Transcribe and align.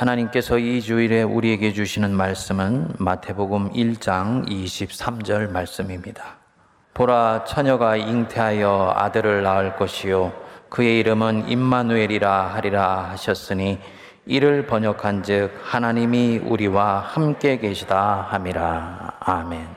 하나님께서 0.00 0.56
이 0.56 0.80
주일에 0.80 1.22
우리에게 1.22 1.74
주시는 1.74 2.12
말씀은 2.12 2.94
마태복음 2.98 3.72
1장 3.74 4.48
23절 4.48 5.50
말씀입니다. 5.50 6.38
보라 6.94 7.44
처녀가 7.44 7.96
잉태하여 7.96 8.94
아들을 8.96 9.42
낳을 9.42 9.76
것이요 9.76 10.32
그의 10.70 11.00
이름은 11.00 11.50
임마누엘이라 11.50 12.54
하리라 12.54 13.10
하셨으니 13.10 13.78
이를 14.24 14.66
번역한즉 14.66 15.60
하나님이 15.62 16.38
우리와 16.38 17.00
함께 17.00 17.58
계시다 17.58 18.26
함이라 18.30 19.18
아멘. 19.20 19.68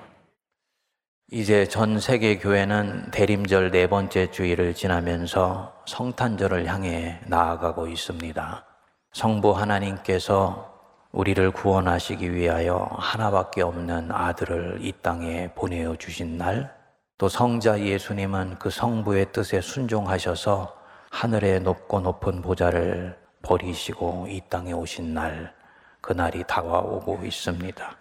이제 1.31 1.65
전 1.65 1.99
세계 1.99 2.37
교회는 2.37 3.11
대림절 3.11 3.71
네 3.71 3.87
번째 3.87 4.31
주일을 4.31 4.73
지나면서 4.73 5.73
성탄절을 5.85 6.67
향해 6.67 7.19
나아가고 7.25 7.87
있습니다. 7.87 8.72
성부 9.13 9.51
하나님께서 9.51 10.73
우리를 11.11 11.51
구원하시기 11.51 12.33
위하여 12.33 12.89
하나밖에 12.97 13.61
없는 13.61 14.11
아들을 14.11 14.79
이 14.81 14.91
땅에 15.03 15.53
보내어 15.53 15.95
주신 15.97 16.39
날, 16.39 16.75
또 17.19 17.29
성자 17.29 17.81
예수님은 17.81 18.57
그 18.57 18.71
성부의 18.71 19.31
뜻에 19.31 19.61
순종하셔서 19.61 20.75
하늘의 21.11 21.61
높고 21.61 21.99
높은 21.99 22.41
보좌를 22.41 23.15
버리시고 23.43 24.25
이 24.29 24.41
땅에 24.49 24.73
오신 24.73 25.13
날, 25.13 25.53
그날이 26.01 26.43
다가오고 26.47 27.19
있습니다. 27.23 27.95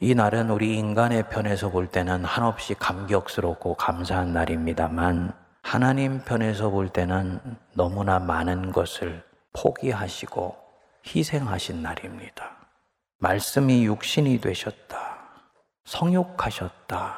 이 0.00 0.14
날은 0.16 0.50
우리 0.50 0.76
인간의 0.76 1.28
편에서 1.28 1.70
볼 1.70 1.86
때는 1.86 2.24
한없이 2.24 2.74
감격스럽고 2.74 3.74
감사한 3.74 4.32
날입니다만, 4.32 5.32
하나님 5.62 6.24
편에서 6.24 6.70
볼 6.70 6.88
때는 6.88 7.38
너무나 7.74 8.18
많은 8.18 8.72
것을 8.72 9.22
포기하시고 9.52 10.65
희생하신 11.06 11.82
날입니다. 11.82 12.56
말씀이 13.18 13.84
육신이 13.86 14.40
되셨다. 14.40 15.18
성육하셨다. 15.84 17.14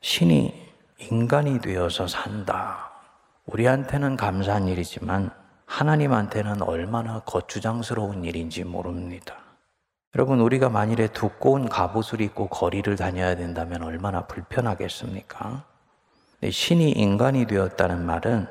신이 0.00 0.72
인간이 0.98 1.60
되어서 1.60 2.06
산다. 2.06 2.90
우리한테는 3.46 4.16
감사한 4.16 4.68
일이지만 4.68 5.30
하나님한테는 5.66 6.62
얼마나 6.62 7.20
거추장스러운 7.20 8.24
일인지 8.24 8.64
모릅니다. 8.64 9.36
여러분, 10.14 10.40
우리가 10.40 10.68
만일에 10.68 11.08
두꺼운 11.08 11.68
갑옷을 11.68 12.20
입고 12.20 12.48
거리를 12.48 12.94
다녀야 12.96 13.34
된다면 13.34 13.82
얼마나 13.82 14.26
불편하겠습니까? 14.26 15.64
신이 16.50 16.90
인간이 16.90 17.46
되었다는 17.46 18.04
말은 18.04 18.46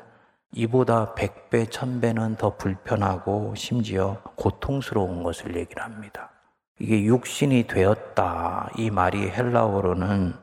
이보다 0.54 1.14
백배, 1.14 1.66
천배는 1.66 2.36
더 2.36 2.56
불편하고 2.56 3.54
심지어 3.56 4.20
고통스러운 4.36 5.22
것을 5.22 5.56
얘기를 5.56 5.82
합니다. 5.82 6.30
이게 6.78 7.02
육신이 7.04 7.66
되었다. 7.66 8.70
이 8.76 8.90
말이 8.90 9.30
헬라어로는 9.30 10.34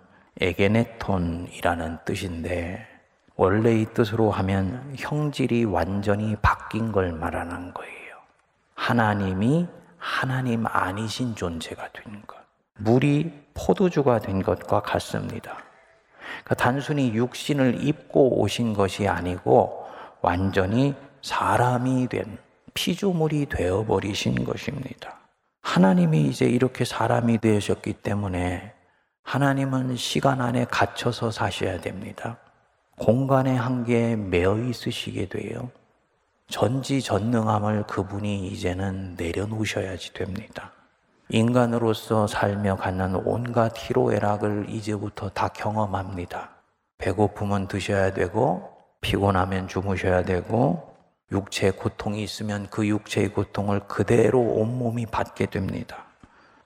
에게네톤이라는 0.41 1.99
뜻인데 2.05 2.87
원래 3.35 3.75
이 3.79 3.85
뜻으로 3.85 4.31
하면 4.31 4.93
형질이 4.97 5.65
완전히 5.65 6.35
바뀐 6.41 6.91
걸 6.91 7.11
말하는 7.11 7.73
거예요. 7.73 8.15
하나님이 8.73 9.67
하나님 9.97 10.65
아니신 10.65 11.35
존재가 11.35 11.89
된 11.89 12.23
것. 12.25 12.37
물이 12.77 13.31
포도주가 13.53 14.19
된 14.19 14.41
것과 14.41 14.81
같습니다. 14.81 15.57
그러니까 16.43 16.55
단순히 16.55 17.13
육신을 17.13 17.85
입고 17.85 18.41
오신 18.41 18.73
것이 18.73 19.07
아니고 19.07 19.78
완전히 20.21 20.95
사람이 21.21 22.07
된 22.07 22.37
피조물이 22.73 23.47
되어버리신 23.47 24.43
것입니다. 24.43 25.19
하나님이 25.61 26.27
이제 26.27 26.45
이렇게 26.45 26.85
사람이 26.85 27.39
되셨기 27.39 27.93
때문에 27.93 28.73
하나님은 29.23 29.95
시간 29.95 30.41
안에 30.41 30.65
갇혀서 30.65 31.31
사셔야 31.31 31.79
됩니다. 31.79 32.37
공간의 32.97 33.55
한계에 33.55 34.15
매여 34.15 34.57
있으시게 34.57 35.29
돼요. 35.29 35.69
전지전능함을 36.49 37.83
그분이 37.83 38.47
이제는 38.47 39.15
내려놓으셔야지 39.17 40.13
됩니다. 40.13 40.71
인간으로서 41.29 42.25
살며 42.25 42.77
갖는 42.77 43.15
온갖 43.23 43.73
희로애락을 43.77 44.65
이제부터 44.69 45.29
다 45.29 45.47
경험합니다. 45.49 46.49
배고프면 46.97 47.67
드셔야 47.67 48.13
되고, 48.13 48.78
피곤하면 49.01 49.67
주무셔야 49.67 50.23
되고, 50.23 50.95
육체의 51.31 51.73
고통이 51.73 52.23
있으면 52.23 52.67
그 52.69 52.87
육체의 52.87 53.29
고통을 53.29 53.81
그대로 53.87 54.39
온몸이 54.39 55.05
받게 55.05 55.47
됩니다. 55.47 56.05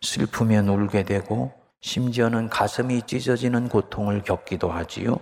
슬프면 0.01 0.69
울게 0.69 1.03
되고, 1.03 1.53
심지어는 1.81 2.49
가슴이 2.49 3.01
찢어지는 3.03 3.67
고통을 3.67 4.21
겪기도 4.23 4.71
하지요. 4.71 5.17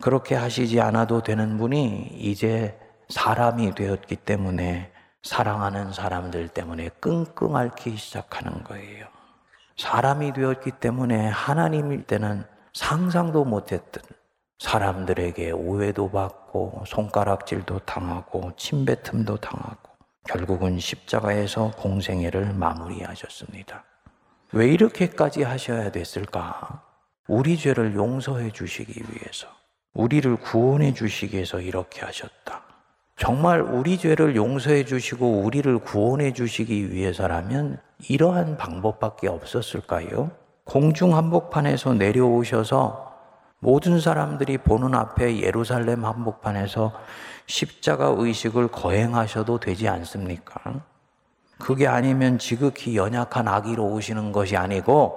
그렇게 0.00 0.34
하시지 0.34 0.80
않아도 0.80 1.22
되는 1.22 1.56
분이 1.56 2.10
이제 2.18 2.78
사람이 3.08 3.74
되었기 3.74 4.16
때문에 4.16 4.92
사랑하는 5.22 5.92
사람들 5.92 6.48
때문에 6.48 6.90
끙끙 7.00 7.56
앓기 7.56 7.96
시작하는 7.96 8.64
거예요. 8.64 9.06
사람이 9.76 10.32
되었기 10.32 10.72
때문에 10.72 11.28
하나님일 11.28 12.04
때는 12.04 12.44
상상도 12.74 13.44
못했던 13.44 14.02
사람들에게 14.58 15.52
오해도 15.52 16.10
받고 16.10 16.41
손가락질도 16.86 17.80
당하고 17.80 18.52
침뱉음도 18.56 19.36
당하고 19.36 19.90
결국은 20.28 20.78
십자가에서 20.78 21.72
공생애를 21.78 22.54
마무리하셨습니다. 22.54 23.84
왜 24.52 24.68
이렇게까지 24.68 25.42
하셔야 25.42 25.90
됐을까? 25.90 26.82
우리 27.26 27.56
죄를 27.56 27.94
용서해 27.94 28.50
주시기 28.50 29.00
위해서, 29.00 29.48
우리를 29.94 30.36
구원해 30.36 30.92
주시기 30.92 31.36
위해서 31.36 31.60
이렇게 31.60 32.04
하셨다. 32.04 32.62
정말 33.16 33.60
우리 33.60 33.98
죄를 33.98 34.36
용서해 34.36 34.84
주시고 34.84 35.42
우리를 35.42 35.78
구원해 35.78 36.32
주시기 36.32 36.92
위해서라면 36.92 37.78
이러한 38.08 38.56
방법밖에 38.56 39.28
없었을까요? 39.28 40.30
공중 40.64 41.16
한복판에서 41.16 41.94
내려오셔서 41.94 43.11
모든 43.64 44.00
사람들이 44.00 44.58
보는 44.58 44.92
앞에 44.92 45.38
예루살렘 45.40 46.04
한복판에서 46.04 46.92
십자가 47.46 48.12
의식을 48.18 48.66
거행하셔도 48.72 49.60
되지 49.60 49.86
않습니까? 49.86 50.80
그게 51.60 51.86
아니면 51.86 52.40
지극히 52.40 52.96
연약한 52.96 53.46
아기로 53.46 53.86
오시는 53.86 54.32
것이 54.32 54.56
아니고 54.56 55.16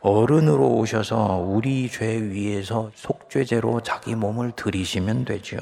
어른으로 0.00 0.74
오셔서 0.74 1.38
우리 1.38 1.88
죄 1.88 2.20
위에서 2.20 2.90
속죄제로 2.94 3.80
자기 3.80 4.14
몸을 4.14 4.52
들이시면 4.52 5.24
되죠. 5.24 5.56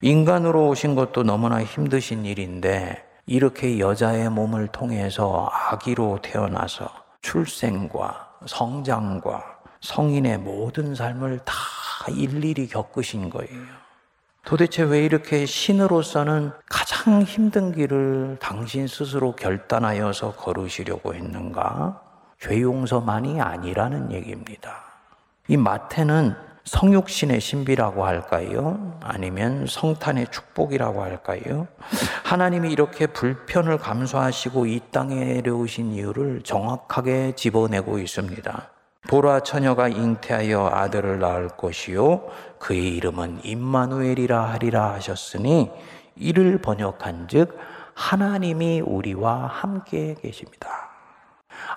인간으로 0.00 0.68
오신 0.68 0.94
것도 0.94 1.24
너무나 1.24 1.64
힘드신 1.64 2.26
일인데 2.26 3.04
이렇게 3.26 3.80
여자의 3.80 4.30
몸을 4.30 4.68
통해서 4.68 5.50
아기로 5.52 6.20
태어나서 6.22 6.88
출생과 7.22 8.34
성장과 8.46 9.57
성인의 9.80 10.38
모든 10.38 10.94
삶을 10.94 11.40
다 11.44 11.54
일일이 12.08 12.66
겪으신 12.68 13.30
거예요. 13.30 13.62
도대체 14.44 14.82
왜 14.82 15.04
이렇게 15.04 15.44
신으로서는 15.44 16.52
가장 16.70 17.22
힘든 17.22 17.72
길을 17.72 18.38
당신 18.40 18.86
스스로 18.86 19.36
결단하여서 19.36 20.36
걸으시려고 20.36 21.14
했는가? 21.14 22.00
죄 22.40 22.60
용서만이 22.62 23.40
아니라는 23.40 24.12
얘기입니다. 24.12 24.84
이 25.48 25.56
마태는 25.56 26.34
성육신의 26.64 27.40
신비라고 27.40 28.04
할까요? 28.04 28.98
아니면 29.02 29.66
성탄의 29.66 30.28
축복이라고 30.30 31.02
할까요? 31.02 31.66
하나님이 32.24 32.70
이렇게 32.70 33.06
불편을 33.06 33.78
감수하시고 33.78 34.66
이 34.66 34.80
땅에 34.90 35.14
내려오신 35.14 35.92
이유를 35.92 36.42
정확하게 36.42 37.32
집어내고 37.36 37.98
있습니다. 37.98 38.70
보라 39.08 39.40
처녀가 39.40 39.88
잉태하여 39.88 40.70
아들을 40.72 41.18
낳을 41.18 41.48
것이요 41.48 42.28
그의 42.58 42.94
이름은 42.96 43.40
임마누엘이라 43.42 44.50
하리라 44.50 44.92
하셨으니 44.92 45.70
이를 46.14 46.58
번역한즉 46.58 47.58
하나님이 47.94 48.82
우리와 48.82 49.46
함께 49.46 50.14
계십니다. 50.20 50.90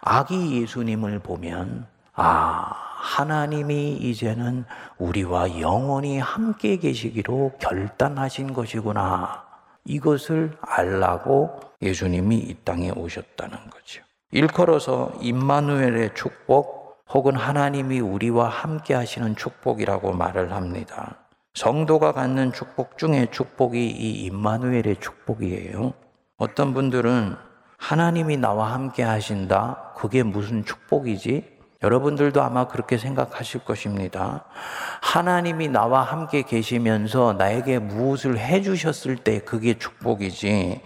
아기 0.01 0.61
예수님을 0.61 1.19
보면 1.19 1.87
아 2.13 2.73
하나님이 2.97 3.93
이제는 3.93 4.65
우리와 4.97 5.61
영원히 5.61 6.19
함께 6.19 6.75
계시기로 6.75 7.53
결단하신 7.59 8.51
것이구나. 8.53 9.45
이것을 9.85 10.57
알라고 10.59 11.61
예수님이 11.81 12.37
이 12.37 12.55
땅에 12.65 12.91
오셨다는 12.91 13.57
거죠. 13.69 14.03
일컬어서 14.31 15.13
임마누엘의 15.21 16.13
축복 16.13 16.80
혹은 17.13 17.35
하나님이 17.35 17.99
우리와 17.99 18.47
함께 18.47 18.93
하시는 18.93 19.35
축복이라고 19.35 20.13
말을 20.13 20.53
합니다. 20.53 21.17
성도가 21.53 22.13
갖는 22.13 22.53
축복 22.53 22.97
중에 22.97 23.27
축복이 23.31 23.85
이 23.85 24.25
임마누엘의 24.25 24.97
축복이에요. 25.01 25.93
어떤 26.37 26.73
분들은 26.73 27.35
하나님이 27.77 28.37
나와 28.37 28.71
함께 28.71 29.03
하신다? 29.03 29.93
그게 29.97 30.23
무슨 30.23 30.63
축복이지? 30.63 31.59
여러분들도 31.83 32.41
아마 32.41 32.67
그렇게 32.67 32.97
생각하실 32.97 33.65
것입니다. 33.65 34.45
하나님이 35.01 35.67
나와 35.67 36.03
함께 36.03 36.43
계시면서 36.43 37.33
나에게 37.33 37.79
무엇을 37.79 38.37
해 38.37 38.61
주셨을 38.61 39.17
때 39.17 39.39
그게 39.39 39.77
축복이지. 39.77 40.81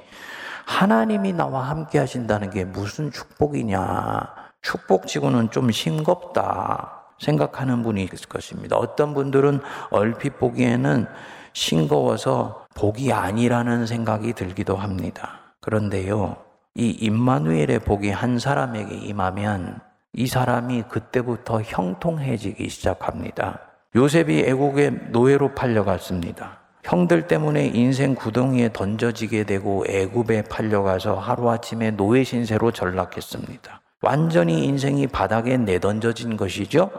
하나님이 0.65 1.33
나와 1.33 1.69
함께 1.69 1.99
하신다는 1.99 2.49
게 2.49 2.63
무슨 2.63 3.11
축복이냐. 3.11 4.34
축복치고는 4.65 5.51
좀 5.51 5.71
싱겁다. 5.71 7.03
생각하는 7.19 7.83
분이 7.83 8.03
있을 8.03 8.27
것입니다. 8.27 8.75
어떤 8.75 9.13
분들은 9.13 9.61
얼핏 9.91 10.37
보기에는 10.37 11.05
싱거워서 11.53 12.65
복이 12.73 13.13
아니라는 13.13 13.85
생각이 13.85 14.33
들기도 14.33 14.75
합니다. 14.75 15.39
그런데요, 15.61 16.35
이 16.73 16.89
임마누엘의 16.89 17.79
복이 17.79 18.09
한 18.09 18.37
사람에게 18.37 18.95
임하면 18.95 19.79
이 20.13 20.27
사람이 20.27 20.83
그때부터 20.89 21.61
형통해지기 21.61 22.67
시작합니다. 22.67 23.59
요셉이 23.95 24.41
애국의 24.41 25.11
노예로 25.11 25.55
팔려갔습니다. 25.55 26.59
형들 26.83 27.27
때문에 27.27 27.67
인생 27.67 28.13
구덩이에 28.13 28.73
던져지게 28.73 29.45
되고 29.45 29.85
애굽에 29.87 30.43
팔려가서 30.43 31.15
하루아침에 31.15 31.91
노예 31.91 32.23
신세로 32.23 32.71
전락했습니다. 32.71 33.81
완전히 34.05 34.63
인생이 34.65 35.07
바닥에 35.07 35.57
내던져진 35.57 36.37
것이죠. 36.37 36.89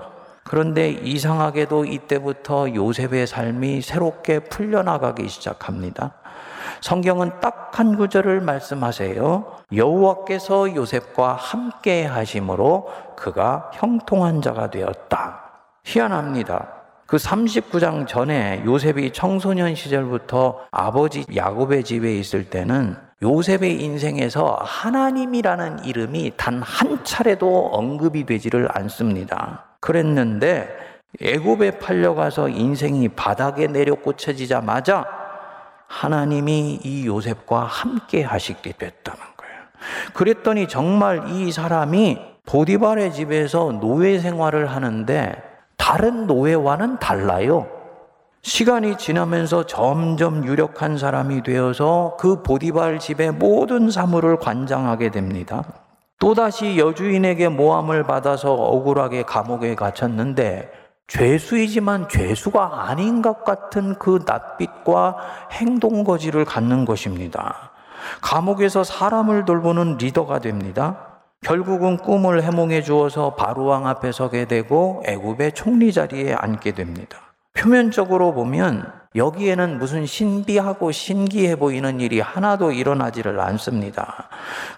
그런데 0.44 0.90
이상하게도 0.90 1.86
이때부터 1.86 2.74
요셉의 2.74 3.26
삶이 3.26 3.80
새롭게 3.80 4.40
풀려나가기 4.40 5.28
시작합니다. 5.28 6.12
성경은 6.82 7.40
딱 7.40 7.66
한 7.76 7.94
구절을 7.98 8.40
말씀하세요. 8.40 9.44
여호와께서 9.74 10.74
요셉과 10.74 11.34
함께 11.34 12.06
하심으로 12.06 12.88
그가 13.16 13.70
형통한 13.74 14.40
자가 14.40 14.70
되었다. 14.70 15.42
희한합니다. 15.84 16.68
그 17.04 17.18
39장 17.18 18.06
전에 18.06 18.62
요셉이 18.64 19.12
청소년 19.12 19.74
시절부터 19.74 20.68
아버지 20.70 21.26
야곱의 21.34 21.84
집에 21.84 22.16
있을 22.16 22.48
때는 22.48 22.96
요셉의 23.22 23.80
인생에서 23.82 24.58
하나님이라는 24.60 25.84
이름이 25.84 26.32
단 26.36 26.62
한 26.62 27.02
차례도 27.04 27.70
언급이 27.72 28.26
되지를 28.26 28.68
않습니다. 28.72 29.64
그랬는데 29.80 30.68
애굽에 31.22 31.78
팔려가서 31.78 32.48
인생이 32.50 33.08
바닥에 33.10 33.66
내려 33.68 33.94
꽂혀지자마자 33.94 35.04
하나님이 35.86 36.80
이 36.82 37.06
요셉과 37.06 37.64
함께 37.64 38.22
하시게 38.22 38.72
됐다는 38.72 39.20
거예요. 39.36 39.56
그랬더니 40.12 40.68
정말 40.68 41.28
이 41.28 41.52
사람이 41.52 42.18
보디발의 42.44 43.12
집에서 43.12 43.72
노예 43.80 44.18
생활을 44.18 44.66
하는데 44.66 45.42
다른 45.76 46.26
노예와는 46.26 46.98
달라요. 46.98 47.66
시간이 48.46 48.96
지나면서 48.96 49.66
점점 49.66 50.46
유력한 50.46 50.98
사람이 50.98 51.42
되어서 51.42 52.16
그 52.16 52.44
보디발 52.44 53.00
집의 53.00 53.32
모든 53.32 53.90
사물을 53.90 54.36
관장하게 54.38 55.10
됩니다. 55.10 55.64
또다시 56.20 56.78
여주인에게 56.78 57.48
모함을 57.48 58.04
받아서 58.04 58.54
억울하게 58.54 59.24
감옥에 59.24 59.74
갇혔는데 59.74 60.70
죄수이지만 61.08 62.08
죄수가 62.08 62.88
아닌 62.88 63.20
것 63.20 63.42
같은 63.42 63.96
그 63.98 64.22
낯빛과 64.24 65.16
행동 65.50 66.04
거지를 66.04 66.44
갖는 66.44 66.84
것입니다. 66.84 67.72
감옥에서 68.20 68.84
사람을 68.84 69.44
돌보는 69.44 69.96
리더가 69.96 70.38
됩니다. 70.38 71.18
결국은 71.40 71.96
꿈을 71.96 72.44
해몽해 72.44 72.82
주어서 72.82 73.34
바로왕 73.34 73.88
앞에 73.88 74.12
서게 74.12 74.44
되고 74.44 75.02
애굽의 75.04 75.52
총리 75.54 75.92
자리에 75.92 76.32
앉게 76.34 76.74
됩니다. 76.74 77.25
표면적으로 77.56 78.34
보면 78.34 78.92
여기에는 79.16 79.78
무슨 79.78 80.04
신비하고 80.04 80.92
신기해 80.92 81.56
보이는 81.56 82.00
일이 82.00 82.20
하나도 82.20 82.72
일어나지를 82.72 83.40
않습니다. 83.40 84.28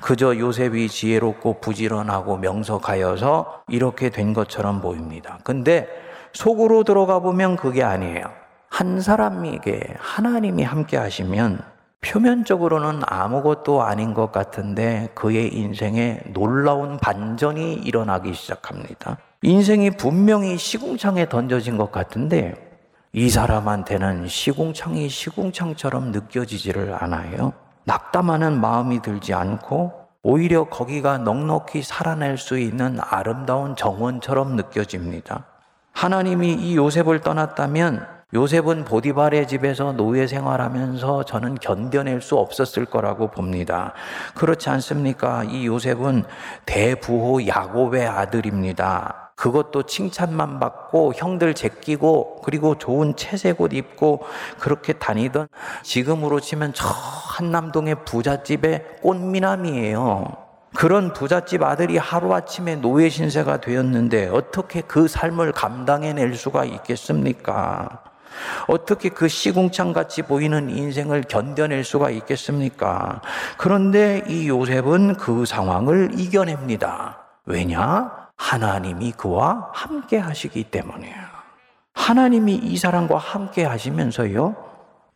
그저 0.00 0.38
요셉이 0.38 0.88
지혜롭고 0.88 1.60
부지런하고 1.60 2.36
명석하여서 2.36 3.64
이렇게 3.68 4.10
된 4.10 4.32
것처럼 4.32 4.80
보입니다. 4.80 5.38
근데 5.42 5.88
속으로 6.32 6.84
들어가 6.84 7.18
보면 7.18 7.56
그게 7.56 7.82
아니에요. 7.82 8.30
한 8.68 9.00
사람에게 9.00 9.94
하나님이 9.98 10.62
함께 10.62 10.96
하시면 10.96 11.60
표면적으로는 12.00 13.00
아무것도 13.04 13.82
아닌 13.82 14.14
것 14.14 14.30
같은데 14.30 15.08
그의 15.14 15.52
인생에 15.52 16.20
놀라운 16.32 16.96
반전이 16.98 17.74
일어나기 17.74 18.34
시작합니다. 18.34 19.18
인생이 19.42 19.90
분명히 19.90 20.56
시궁창에 20.56 21.28
던져진 21.28 21.76
것 21.76 21.90
같은데 21.90 22.67
이 23.12 23.30
사람한테는 23.30 24.28
시궁창이 24.28 25.08
시궁창처럼 25.08 26.12
느껴지지를 26.12 26.94
않아요. 27.02 27.54
낙담하는 27.84 28.60
마음이 28.60 29.00
들지 29.00 29.32
않고 29.32 29.92
오히려 30.22 30.64
거기가 30.64 31.16
넉넉히 31.16 31.82
살아낼 31.82 32.36
수 32.36 32.58
있는 32.58 32.98
아름다운 33.00 33.76
정원처럼 33.76 34.56
느껴집니다. 34.56 35.46
하나님이 35.92 36.52
이 36.52 36.76
요셉을 36.76 37.20
떠났다면 37.20 38.06
요셉은 38.34 38.84
보디발의 38.84 39.48
집에서 39.48 39.92
노예 39.92 40.26
생활하면서 40.26 41.22
저는 41.22 41.54
견뎌낼 41.54 42.20
수 42.20 42.36
없었을 42.36 42.84
거라고 42.84 43.30
봅니다. 43.30 43.94
그렇지 44.34 44.68
않습니까? 44.68 45.44
이 45.44 45.66
요셉은 45.66 46.24
대부호 46.66 47.46
야곱의 47.46 48.06
아들입니다. 48.06 49.27
그것도 49.38 49.84
칭찬만 49.84 50.58
받고 50.58 51.14
형들 51.14 51.54
제끼고 51.54 52.42
그리고 52.42 52.76
좋은 52.76 53.14
채색 53.14 53.60
옷 53.60 53.72
입고 53.72 54.24
그렇게 54.58 54.92
다니던 54.92 55.46
지금으로 55.84 56.40
치면 56.40 56.72
저 56.74 56.88
한남동의 56.88 58.04
부잣집의 58.04 58.98
꽃미남이에요. 59.00 60.48
그런 60.74 61.12
부잣집 61.12 61.62
아들이 61.62 61.96
하루아침에 61.96 62.76
노예 62.76 63.08
신세가 63.08 63.60
되었는데 63.60 64.28
어떻게 64.28 64.80
그 64.80 65.06
삶을 65.06 65.52
감당해낼 65.52 66.34
수가 66.34 66.64
있겠습니까? 66.64 68.02
어떻게 68.66 69.08
그 69.08 69.28
시궁창 69.28 69.92
같이 69.92 70.22
보이는 70.22 70.68
인생을 70.68 71.22
견뎌낼 71.22 71.84
수가 71.84 72.10
있겠습니까? 72.10 73.22
그런데 73.56 74.24
이 74.28 74.48
요셉은 74.48 75.14
그 75.14 75.46
상황을 75.46 76.10
이겨냅니다. 76.18 77.20
왜냐? 77.46 78.27
하나님이 78.38 79.12
그와 79.12 79.70
함께 79.74 80.16
하시기 80.16 80.64
때문이에요. 80.64 81.14
하나님이 81.92 82.54
이 82.54 82.76
사람과 82.76 83.18
함께 83.18 83.64
하시면서요, 83.64 84.56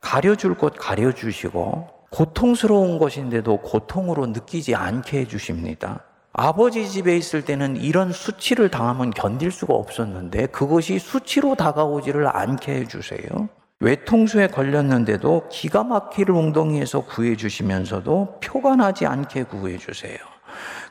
가려줄 0.01 0.57
것 0.57 0.75
가려주시고, 0.77 1.89
고통스러운 2.11 2.99
것인데도 2.99 3.59
고통으로 3.59 4.27
느끼지 4.27 4.75
않게 4.75 5.21
해주십니다. 5.21 6.01
아버지 6.35 6.89
집에 6.89 7.17
있을 7.17 7.45
때는 7.45 7.77
이런 7.77 8.13
수치를 8.13 8.71
당하면 8.71 9.11
견딜 9.11 9.51
수가 9.51 9.73
없었는데, 9.75 10.47
그것이 10.47 10.99
수치로 10.99 11.55
다가오지를 11.55 12.27
않게 12.27 12.75
해주세요. 12.81 13.49
외통수에 13.81 14.49
걸렸는데도 14.49 15.49
기가 15.51 15.85
막힐 15.85 16.31
웅덩이에서 16.31 17.05
구해주시면서도 17.07 18.41
표가 18.43 18.77
나지 18.77 19.07
않게 19.07 19.45
구해주세요. 19.45 20.19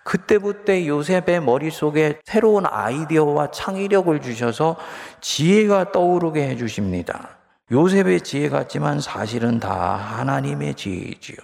그때부터 0.03 0.85
요셉의 0.85 1.41
머릿속에 1.41 2.19
새로운 2.23 2.65
아이디어와 2.65 3.51
창의력을 3.51 4.19
주셔서 4.21 4.75
지혜가 5.21 5.91
떠오르게 5.91 6.47
해주십니다. 6.49 7.37
요셉의 7.71 8.21
지혜 8.21 8.49
같지만 8.49 8.99
사실은 8.99 9.59
다 9.59 9.95
하나님의 9.95 10.75
지혜지요. 10.75 11.37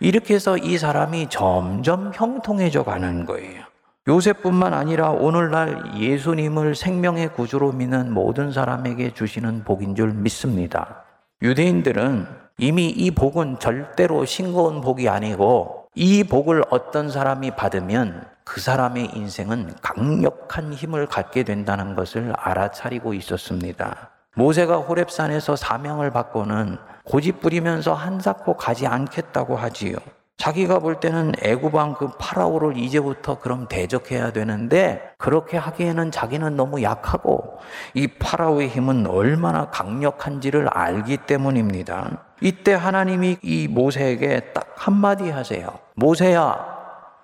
이렇게 0.00 0.34
해서 0.34 0.56
이 0.56 0.78
사람이 0.78 1.28
점점 1.30 2.12
형통해져 2.14 2.84
가는 2.84 3.26
거예요. 3.26 3.62
요셉뿐만 4.08 4.74
아니라 4.74 5.10
오늘날 5.10 5.96
예수님을 5.96 6.74
생명의 6.74 7.34
구주로 7.34 7.70
믿는 7.72 8.12
모든 8.12 8.50
사람에게 8.50 9.14
주시는 9.14 9.64
복인 9.64 9.94
줄 9.94 10.12
믿습니다. 10.12 11.04
유대인들은 11.40 12.26
이미 12.58 12.88
이 12.88 13.10
복은 13.10 13.58
절대로 13.58 14.24
싱거운 14.24 14.80
복이 14.80 15.08
아니고 15.08 15.81
이 15.94 16.24
복을 16.24 16.64
어떤 16.70 17.10
사람이 17.10 17.50
받으면 17.50 18.26
그 18.44 18.60
사람의 18.60 19.10
인생은 19.14 19.74
강력한 19.82 20.72
힘을 20.72 21.06
갖게 21.06 21.42
된다는 21.42 21.94
것을 21.94 22.32
알아차리고 22.34 23.12
있었습니다. 23.12 24.10
모세가 24.34 24.86
호랩산에서 24.86 25.56
사명을 25.56 26.10
받고는 26.10 26.78
고집 27.04 27.42
부리면서 27.42 27.92
한사코 27.92 28.56
가지 28.56 28.86
않겠다고 28.86 29.56
하지요. 29.56 29.96
자기가 30.42 30.80
볼 30.80 30.98
때는 30.98 31.32
애구방 31.40 31.94
그 31.94 32.08
파라오를 32.18 32.76
이제부터 32.76 33.38
그럼 33.38 33.68
대적해야 33.68 34.32
되는데 34.32 35.00
그렇게 35.16 35.56
하기에는 35.56 36.10
자기는 36.10 36.56
너무 36.56 36.82
약하고 36.82 37.58
이 37.94 38.08
파라오의 38.08 38.68
힘은 38.68 39.06
얼마나 39.06 39.70
강력한지를 39.70 40.66
알기 40.68 41.18
때문입니다. 41.18 42.24
이때 42.40 42.74
하나님이 42.74 43.38
이 43.42 43.68
모세에게 43.68 44.52
딱 44.52 44.74
한마디 44.76 45.30
하세요. 45.30 45.68
모세야, 45.94 46.58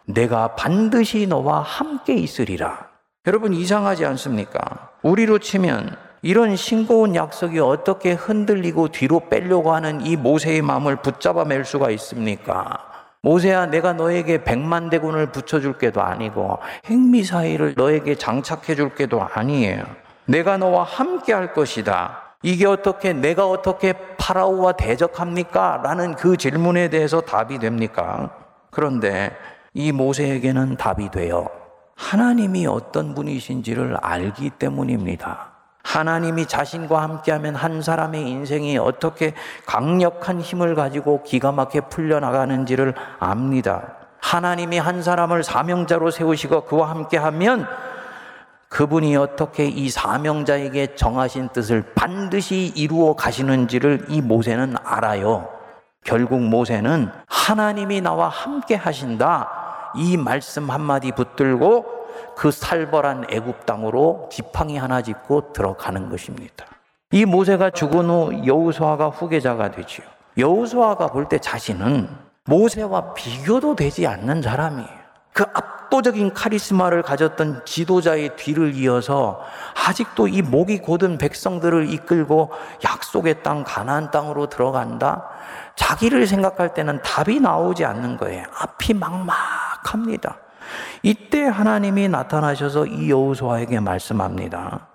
내가 0.06 0.54
반드시 0.54 1.26
너와 1.26 1.60
함께 1.62 2.14
있으리라. 2.14 2.86
여러분 3.26 3.52
이상하지 3.52 4.06
않습니까? 4.06 4.90
우리로 5.02 5.40
치면 5.40 5.96
이런 6.22 6.54
싱거운 6.56 7.14
약속이 7.14 7.58
어떻게 7.58 8.12
흔들리고 8.12 8.88
뒤로 8.88 9.28
빼려고 9.28 9.72
하는 9.72 10.06
이 10.06 10.16
모세의 10.16 10.62
마음을 10.62 10.96
붙잡아 10.96 11.44
맬 11.44 11.64
수가 11.64 11.90
있습니까? 11.90 12.87
모세야 13.22 13.66
내가 13.66 13.92
너에게 13.92 14.44
백만 14.44 14.90
대군을 14.90 15.32
붙여줄 15.32 15.78
게도 15.78 16.00
아니고 16.02 16.58
핵미사일을 16.86 17.74
너에게 17.76 18.14
장착해 18.14 18.74
줄 18.74 18.94
게도 18.94 19.22
아니에요. 19.22 19.82
내가 20.26 20.56
너와 20.56 20.84
함께 20.84 21.32
할 21.32 21.52
것이다. 21.52 22.34
이게 22.42 22.66
어떻게 22.66 23.12
내가 23.12 23.48
어떻게 23.48 23.94
파라오와 24.18 24.72
대적합니까? 24.72 25.80
라는 25.82 26.14
그 26.14 26.36
질문에 26.36 26.88
대해서 26.90 27.20
답이 27.20 27.58
됩니까? 27.58 28.30
그런데 28.70 29.34
이 29.74 29.90
모세에게는 29.90 30.76
답이 30.76 31.10
돼요. 31.10 31.48
하나님이 31.96 32.66
어떤 32.66 33.14
분이신지를 33.14 33.96
알기 34.00 34.50
때문입니다. 34.50 35.57
하나님이 35.88 36.44
자신과 36.44 37.00
함께하면 37.00 37.54
한 37.54 37.80
사람의 37.80 38.28
인생이 38.28 38.76
어떻게 38.76 39.32
강력한 39.64 40.38
힘을 40.38 40.74
가지고 40.74 41.22
기가 41.22 41.50
막혀 41.50 41.88
풀려나가는지를 41.88 42.94
압니다. 43.18 43.94
하나님이 44.20 44.76
한 44.76 45.02
사람을 45.02 45.42
사명자로 45.42 46.10
세우시고 46.10 46.66
그와 46.66 46.90
함께하면 46.90 47.66
그분이 48.68 49.16
어떻게 49.16 49.64
이 49.64 49.88
사명자에게 49.88 50.94
정하신 50.94 51.48
뜻을 51.54 51.94
반드시 51.94 52.70
이루어 52.76 53.16
가시는지를 53.16 54.06
이 54.08 54.20
모세는 54.20 54.74
알아요. 54.84 55.48
결국 56.04 56.42
모세는 56.42 57.10
하나님이 57.26 58.02
나와 58.02 58.28
함께 58.28 58.74
하신다. 58.74 59.48
이 59.96 60.18
말씀 60.18 60.68
한마디 60.68 61.12
붙들고 61.12 61.97
그 62.36 62.50
살벌한 62.50 63.26
애굽 63.30 63.66
땅으로 63.66 64.28
지팡이 64.30 64.76
하나 64.76 65.02
짚고 65.02 65.52
들어가는 65.52 66.08
것입니다. 66.08 66.66
이 67.10 67.24
모세가 67.24 67.70
죽은 67.70 68.08
후 68.08 68.46
여우수아가 68.46 69.08
후계자가 69.08 69.70
되지요. 69.70 70.06
여우수아가 70.36 71.08
볼 71.08 71.28
때 71.28 71.38
자신은 71.38 72.08
모세와 72.44 73.14
비교도 73.14 73.76
되지 73.76 74.06
않는 74.06 74.42
사람이에요. 74.42 74.98
그 75.32 75.44
압도적인 75.52 76.34
카리스마를 76.34 77.02
가졌던 77.02 77.62
지도자의 77.64 78.36
뒤를 78.36 78.74
이어서 78.74 79.40
아직도 79.86 80.28
이 80.28 80.42
목이 80.42 80.78
곧은 80.78 81.18
백성들을 81.18 81.92
이끌고 81.92 82.50
약속의 82.84 83.42
땅 83.42 83.64
가나안 83.64 84.10
땅으로 84.10 84.48
들어간다. 84.48 85.28
자기를 85.76 86.26
생각할 86.26 86.74
때는 86.74 87.00
답이 87.02 87.40
나오지 87.40 87.84
않는 87.84 88.16
거예요. 88.16 88.44
앞이 88.58 88.94
막막합니다. 88.94 90.36
이때 91.02 91.44
하나님이 91.44 92.08
나타나셔서 92.08 92.86
이 92.86 93.10
여호수아에게 93.10 93.80
말씀합니다. 93.80 94.88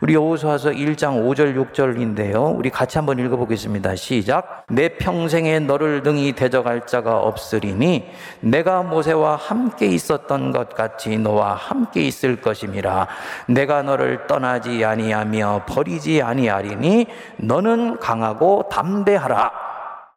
우리 0.00 0.14
여호수아서 0.14 0.70
1장 0.70 1.22
5절 1.24 1.72
6절인데요. 1.72 2.56
우리 2.56 2.70
같이 2.70 2.98
한번 2.98 3.18
읽어 3.18 3.36
보겠습니다. 3.36 3.94
시작. 3.96 4.64
내 4.68 4.96
평생에 4.96 5.60
너를 5.60 6.02
등이 6.02 6.32
대적할 6.32 6.86
자가 6.86 7.18
없으리니 7.20 8.10
내가 8.40 8.82
모세와 8.82 9.36
함께 9.36 9.86
있었던 9.86 10.52
것 10.52 10.70
같이 10.74 11.18
너와 11.18 11.54
함께 11.54 12.02
있을 12.02 12.40
것임이라. 12.40 13.06
내가 13.46 13.82
너를 13.82 14.26
떠나지 14.26 14.84
아니하며 14.84 15.62
버리지 15.66 16.22
아니하리니 16.22 17.06
너는 17.36 17.98
강하고 17.98 18.68
담대하라. 18.70 19.52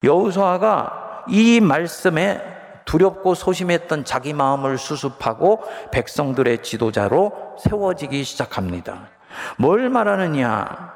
여호수아가 0.04 1.24
이 1.28 1.60
말씀에 1.60 2.55
두렵고 2.86 3.34
소심했던 3.34 4.06
자기 4.06 4.34
마음을 4.34 4.78
수습하고 4.78 5.64
백성들의 5.92 6.64
지도자로 6.64 7.56
세워지기 7.60 8.24
시작합니다. 8.24 9.10
뭘 9.58 9.90
말하느냐? 9.90 10.94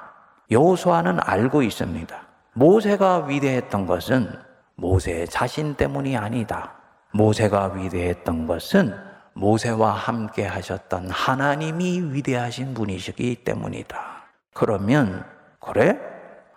여호수아는 0.52 1.20
알고 1.22 1.62
있습니다. 1.64 2.16
모세가 2.54 3.26
위대했던 3.26 3.86
것은 3.86 4.32
모세 4.76 5.26
자신 5.26 5.76
때문이 5.76 6.18
아니다. 6.18 6.74
모세가 7.12 7.74
위대했던 7.76 8.48
것은 8.48 8.96
모세와 9.34 9.92
함께 9.92 10.46
하셨던 10.46 11.10
하나님이 11.10 12.14
위대하신 12.14 12.74
분이시기 12.74 13.44
때문이다. 13.44 14.00
그러면 14.54 15.26
그래? 15.60 15.98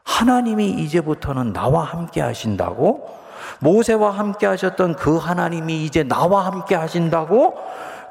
하나님이 0.05 0.71
이제부터는 0.71 1.53
나와 1.53 1.85
함께 1.85 2.21
하신다고? 2.21 3.22
모세와 3.61 4.11
함께 4.11 4.47
하셨던 4.47 4.97
그 4.97 5.17
하나님이 5.17 5.85
이제 5.85 6.03
나와 6.03 6.47
함께 6.47 6.75
하신다고? 6.75 7.55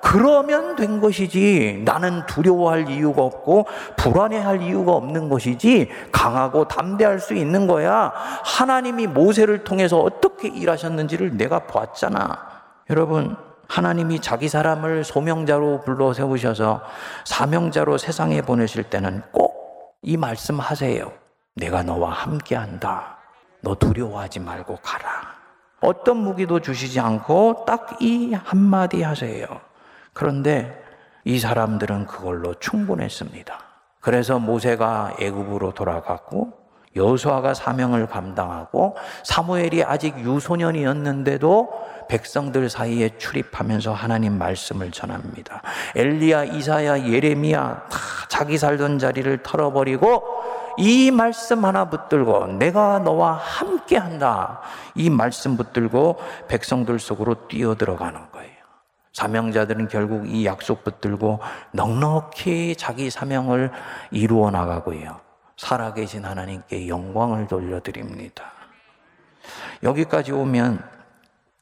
그러면 0.02 0.76
된 0.76 1.00
것이지. 1.00 1.84
나는 1.86 2.26
두려워할 2.26 2.90
이유가 2.90 3.22
없고 3.22 3.68
불안해할 3.98 4.64
이유가 4.64 4.94
없는 4.94 5.30
것이지. 5.30 5.90
강하고 6.12 6.68
담대할 6.68 7.20
수 7.20 7.36
있는 7.36 7.68
거야. 7.68 8.12
하나님이 8.44 9.08
모세를 9.08 9.64
통해서 9.64 10.00
어떻게 10.00 10.48
일하셨는지를 10.48 11.38
내가 11.38 11.68
봤잖아. 11.68 12.38
여러분, 12.90 13.36
하나님이 13.68 14.20
자기 14.20 14.50
사람을 14.50 15.04
소명자로 15.04 15.82
불러 15.86 16.14
세우셔서 16.14 16.82
사명자로 17.26 17.98
세상에 17.98 18.42
보내실 18.42 18.84
때는 18.84 19.22
꼭 19.32 19.52
이 20.04 20.18
말씀 20.18 20.60
하세요. 20.60 21.12
내가 21.56 21.84
너와 21.84 22.12
함께 22.12 22.56
한다. 22.56 23.18
너 23.62 23.76
두려워하지 23.76 24.40
말고 24.40 24.78
가라. 24.82 25.32
어떤 25.82 26.18
무기도 26.18 26.60
주시지 26.60 27.00
않고 27.00 27.66
딱 27.66 27.98
이 28.02 28.34
한마디 28.34 29.04
하세요. 29.04 29.48
그런데 30.14 30.84
이 31.24 31.40
사람들은 31.40 32.08
그걸로 32.08 32.54
충분했습니다. 32.56 33.60
그래서 34.00 34.40
모세가 34.40 35.18
애굽으로 35.20 35.74
돌아갔고 35.74 36.54
여호수아가 36.96 37.54
사명을 37.54 38.08
감당하고 38.08 38.98
사무엘이 39.24 39.84
아직 39.84 40.18
유소년이었는데도 40.20 41.72
백성들 42.10 42.70
사이에 42.70 43.18
출입하면서 43.18 43.94
하나님 43.94 44.38
말씀을 44.38 44.92
전합니다. 44.92 45.62
엘리야, 45.96 46.44
이사야, 46.46 47.08
예레미야 47.08 47.88
다 47.90 47.98
자기 48.28 48.58
살던 48.58 49.00
자리를 49.00 49.44
털어버리고 49.44 50.24
이 50.82 51.12
말씀 51.12 51.64
하나 51.64 51.90
붙들고 51.90 52.48
내가 52.54 52.98
너와 52.98 53.34
함께 53.34 53.98
한다. 53.98 54.62
이 54.96 55.12
말씀 55.12 55.56
붙들고 55.56 56.18
백성들 56.48 56.98
속으로 56.98 57.48
뛰어들어가는 57.48 58.32
거예요. 58.32 58.52
사명자들은 59.14 59.90
결국 59.90 60.28
이 60.28 60.44
약속 60.44 60.84
붙들고 60.84 61.40
넉넉히 61.74 62.76
자기 62.78 63.12
사명을 63.12 63.72
이루어 64.10 64.50
나가고요. 64.50 65.20
살아계신 65.56 66.26
하나님께 66.26 66.88
영광을 66.88 67.48
돌려드립니다. 67.48 68.46
여기까지 69.84 70.32
오면 70.32 70.84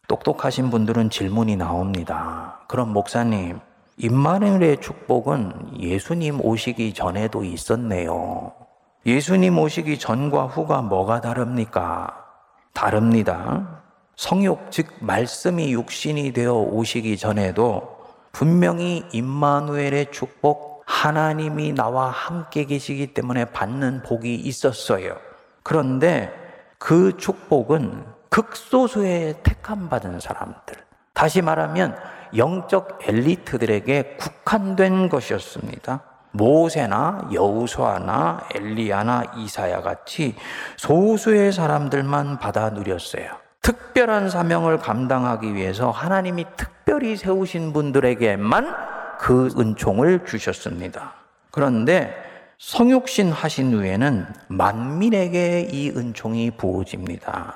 똑똑하신 0.08 0.70
분들은 0.70 1.10
질문이 1.10 1.58
나옵니다. 1.58 2.62
그럼 2.70 2.94
목사님, 2.94 3.60
임마누엘의 3.98 4.80
축복은 4.80 5.82
예수님 5.82 6.40
오시기 6.40 6.94
전에도 6.94 7.44
있었네요. 7.44 8.69
예수님 9.06 9.58
오시기 9.58 9.98
전과 9.98 10.46
후가 10.48 10.82
뭐가 10.82 11.22
다릅니까? 11.22 12.26
다릅니다. 12.74 13.82
성욕, 14.16 14.72
즉, 14.72 14.88
말씀이 15.00 15.72
육신이 15.72 16.34
되어 16.34 16.54
오시기 16.54 17.18
전에도 17.18 17.98
분명히 18.34 19.06
임마누엘의 19.14 20.12
축복, 20.12 20.84
하나님이 20.86 21.74
나와 21.74 22.10
함께 22.10 22.66
계시기 22.66 23.14
때문에 23.14 23.46
받는 23.46 24.04
복이 24.04 24.36
있었어요. 24.36 25.16
그런데 25.64 26.34
그 26.78 27.16
축복은 27.16 28.06
극소수의 28.30 29.38
택함 29.44 29.88
받은 29.88 30.20
사람들, 30.20 30.76
다시 31.14 31.42
말하면 31.42 31.96
영적 32.36 33.00
엘리트들에게 33.08 34.18
국한된 34.18 35.10
것이었습니다. 35.10 36.04
모세나 36.32 37.30
여우수아나 37.34 38.42
엘리야나 38.54 39.34
이사야 39.38 39.82
같이 39.82 40.36
소수의 40.78 41.52
사람들만 41.52 42.40
받아 42.40 42.70
누렸어요. 42.70 43.30
특별한 43.62 44.30
사명을 44.30 44.78
감당하기 44.78 45.54
위해서 45.54 45.92
하나님이 45.92 46.46
특별히 46.56 47.16
세우신 47.16 47.74
분들에게만 47.74 48.76
그 49.20 49.50
은총을 49.58 50.26
주셨습니다. 50.26 51.14
그런데 51.52 52.16
성육신 52.58 53.32
하신 53.32 53.74
후에는 53.74 54.26
만민에게 54.48 55.68
이 55.72 55.90
은총이 55.90 56.52
부어집니다. 56.52 57.56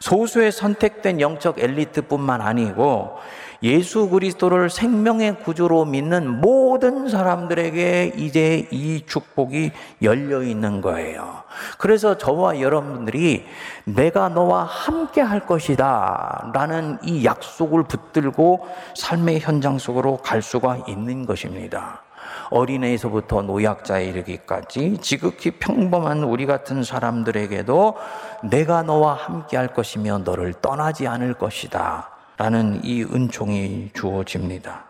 소수의 0.00 0.52
선택된 0.52 1.20
영적 1.20 1.58
엘리트뿐만 1.58 2.40
아니고 2.40 3.16
예수 3.64 4.10
그리스도를 4.10 4.68
생명의 4.68 5.38
구주로 5.40 5.86
믿는 5.86 6.40
모든 6.42 7.08
사람들에게 7.08 8.12
이제 8.16 8.68
이 8.70 9.02
축복이 9.06 9.72
열려 10.02 10.42
있는 10.42 10.82
거예요. 10.82 11.42
그래서 11.78 12.18
저와 12.18 12.60
여러분들이 12.60 13.46
내가 13.84 14.28
너와 14.28 14.64
함께 14.64 15.22
할 15.22 15.46
것이다 15.46 16.50
라는 16.52 16.98
이 17.02 17.24
약속을 17.24 17.84
붙들고 17.84 18.66
삶의 18.96 19.40
현장 19.40 19.78
속으로 19.78 20.18
갈 20.18 20.42
수가 20.42 20.84
있는 20.86 21.24
것입니다. 21.24 22.02
어린애에서부터 22.50 23.42
노약자에 23.42 24.04
이르기까지 24.04 24.98
지극히 25.00 25.52
평범한 25.52 26.22
우리 26.22 26.44
같은 26.44 26.84
사람들에게도 26.84 27.96
내가 28.42 28.82
너와 28.82 29.14
함께 29.14 29.56
할 29.56 29.68
것이며 29.68 30.18
너를 30.18 30.52
떠나지 30.52 31.06
않을 31.06 31.32
것이다. 31.34 32.13
라는 32.36 32.80
이 32.84 33.02
은총이 33.02 33.90
주어집니다. 33.94 34.84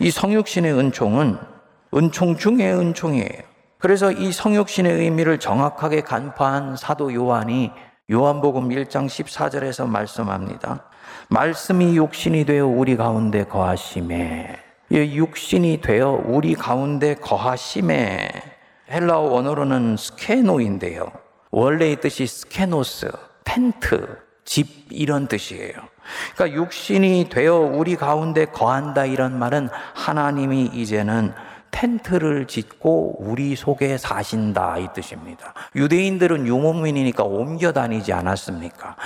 이 0.00 0.10
성육신의 0.10 0.72
은총은 0.78 1.38
은총 1.94 2.36
중의 2.36 2.74
은총이에요. 2.74 3.42
그래서 3.78 4.10
이 4.10 4.32
성육신의 4.32 4.92
의미를 4.92 5.38
정확하게 5.38 6.00
간파한 6.02 6.76
사도 6.76 7.12
요한이 7.12 7.70
요한복음 8.10 8.68
1장 8.68 9.06
14절에서 9.06 9.86
말씀합니다. 9.88 10.84
말씀이 11.28 11.96
육신이 11.96 12.44
되어 12.44 12.66
우리 12.66 12.96
가운데 12.96 13.44
거하심에 13.44 14.56
육신이 14.90 15.80
되어 15.80 16.22
우리 16.24 16.54
가운데 16.54 17.14
거하심에 17.14 18.28
헬라어 18.90 19.20
원어로는 19.22 19.96
스케노인데요. 19.96 21.10
원래의 21.50 22.00
뜻이 22.00 22.26
스케노스, 22.26 23.10
텐트, 23.44 24.18
집 24.44 24.86
이런 24.90 25.26
뜻이에요. 25.26 25.74
그러니까 26.34 26.60
육신이 26.60 27.28
되어 27.30 27.56
우리 27.56 27.96
가운데 27.96 28.44
거한다 28.46 29.04
이런 29.04 29.38
말은 29.38 29.68
하나님이 29.94 30.70
이제는 30.72 31.32
텐트를 31.76 32.46
짓고 32.46 33.16
우리 33.18 33.54
속에 33.54 33.98
사신다 33.98 34.78
이 34.78 34.88
뜻입니다. 34.94 35.52
유대인들은 35.74 36.46
유목민이니까 36.46 37.22
옮겨 37.24 37.72
다니지 37.72 38.14
않았습니까? 38.14 38.96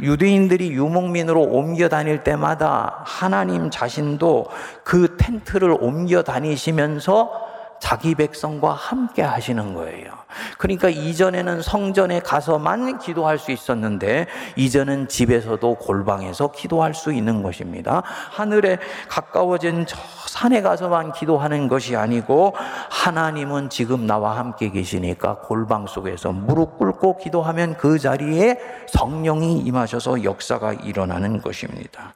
유대인들이 0.00 0.70
유목민으로 0.70 1.42
옮겨 1.42 1.88
다닐 1.88 2.22
때마다 2.22 3.02
하나님 3.04 3.70
자신도 3.70 4.46
그 4.84 5.16
텐트를 5.16 5.76
옮겨 5.80 6.22
다니시면서 6.22 7.50
자기 7.80 8.14
백성과 8.14 8.72
함께 8.72 9.22
하시는 9.22 9.74
거예요. 9.74 10.12
그러니까 10.58 10.88
이전에는 10.88 11.62
성전에 11.62 12.20
가서만 12.20 12.98
기도할 12.98 13.38
수 13.38 13.50
있었는데 13.50 14.26
이제는 14.54 15.08
집에서도 15.08 15.74
골방에서 15.74 16.52
기도할 16.52 16.94
수 16.94 17.12
있는 17.12 17.42
것입니다. 17.42 18.02
하늘에 18.04 18.78
가까워진 19.08 19.86
저 19.86 19.96
산에 20.28 20.62
가서만 20.62 21.12
기도하는 21.12 21.66
것이 21.68 21.96
아니고 21.96 22.54
하나님은 22.90 23.70
지금 23.70 24.06
나와 24.06 24.36
함께 24.38 24.70
계시니까 24.70 25.38
골방 25.38 25.86
속에서 25.86 26.32
무릎 26.32 26.78
꿇고 26.78 27.16
기도하면 27.16 27.76
그 27.76 27.98
자리에 27.98 28.58
성령이 28.88 29.58
임하셔서 29.58 30.22
역사가 30.22 30.74
일어나는 30.74 31.40
것입니다. 31.40 32.14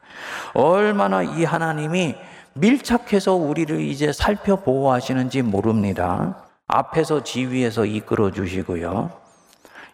얼마나 0.52 1.22
이 1.22 1.44
하나님이 1.44 2.14
밀착해서 2.54 3.34
우리를 3.34 3.80
이제 3.80 4.12
살펴보호 4.12 4.92
하시는지 4.92 5.42
모릅니다. 5.42 6.36
앞에서 6.66 7.22
지위에서 7.22 7.84
이끌어 7.84 8.30
주시고요. 8.30 9.10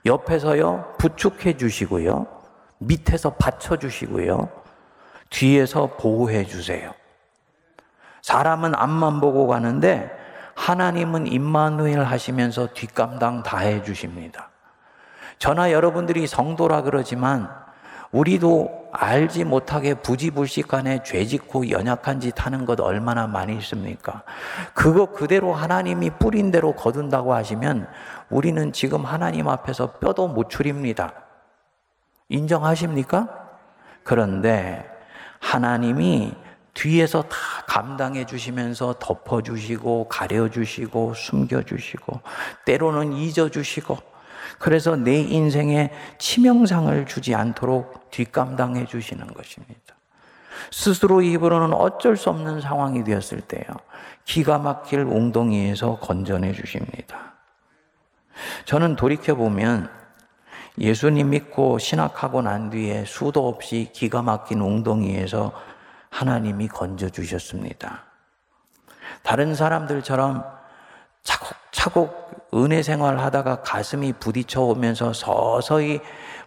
옆에서요, 0.07 0.95
부축해 0.99 1.57
주시고요. 1.57 2.26
밑에서 2.79 3.31
받쳐 3.31 3.76
주시고요. 3.76 4.49
뒤에서 5.31 5.97
보호해 5.99 6.45
주세요. 6.45 6.93
사람은 8.23 8.75
앞만 8.75 9.21
보고 9.21 9.47
가는데 9.47 10.11
하나님은 10.55 11.26
임마누엘 11.26 12.02
하시면서 12.05 12.69
뒷감당 12.75 13.43
다 13.43 13.59
해 13.59 13.83
주십니다. 13.83 14.50
저나 15.38 15.73
여러분들이 15.73 16.26
성도라 16.26 16.83
그러지만 16.83 17.49
우리도 18.12 18.80
알지 18.92 19.44
못하게 19.44 19.94
부지불식간에 19.94 21.02
죄 21.04 21.25
짓고 21.25 21.70
연약한 21.70 22.20
짓 22.20 22.44
하는 22.44 22.64
것 22.64 22.80
얼마나 22.80 23.26
많이 23.26 23.56
있습니까? 23.59 24.23
그거 24.75 25.06
그대로 25.06 25.55
하나님이 25.55 26.11
뿌린 26.18 26.50
대로 26.50 26.72
거둔다고 26.74 27.35
하시면 27.35 27.88
우리는 28.29 28.72
지금 28.72 29.05
하나님 29.05 29.48
앞에서 29.48 29.92
뼈도 29.92 30.29
못 30.29 30.50
추립니다. 30.50 31.12
인정하십니까? 32.29 33.29
그런데 34.03 34.88
하나님이 35.40 36.35
뒤에서 36.74 37.22
다 37.22 37.37
감당해 37.66 38.24
주시면서 38.24 38.94
덮어 38.98 39.42
주시고 39.42 40.09
가려 40.09 40.48
주시고 40.48 41.14
숨겨 41.14 41.62
주시고 41.62 42.20
때로는 42.64 43.12
잊어 43.12 43.48
주시고 43.48 43.98
그래서 44.59 44.97
내 44.97 45.21
인생에 45.21 45.91
치명상을 46.19 47.07
주지 47.07 47.35
않도록 47.35 48.11
뒷감당해 48.11 48.87
주시는 48.87 49.27
것입니다. 49.29 49.95
스스로 50.71 51.23
입으로는 51.23 51.73
어쩔 51.75 52.17
수 52.17 52.31
없는 52.31 52.61
상황이 52.61 53.03
되었을 53.05 53.41
때요. 53.41 53.65
기가 54.25 54.59
막힐 54.59 55.01
웅덩이에서 55.01 55.99
건져내 55.99 56.53
주십니다. 56.53 57.35
저는 58.65 58.97
돌이켜보면 58.97 59.91
예수님 60.79 61.31
믿고 61.31 61.79
신학하고 61.79 62.43
난 62.43 62.71
뒤에 62.71 63.05
수도 63.05 63.49
없이 63.49 63.91
기가 63.93 64.23
막힌 64.23 64.61
웅덩이에서 64.61 65.53
하나님이 66.11 66.69
건져 66.69 67.09
주셨습니다. 67.09 68.05
다른 69.23 69.55
사람들처럼 69.55 70.45
차곡 71.23 71.60
차곡 71.81 72.51
은혜 72.53 72.83
생활 72.83 73.19
하다가 73.19 73.62
가슴이 73.62 74.12
부딪혀 74.12 74.61
오면서 74.61 75.14
서서히 75.14 76.03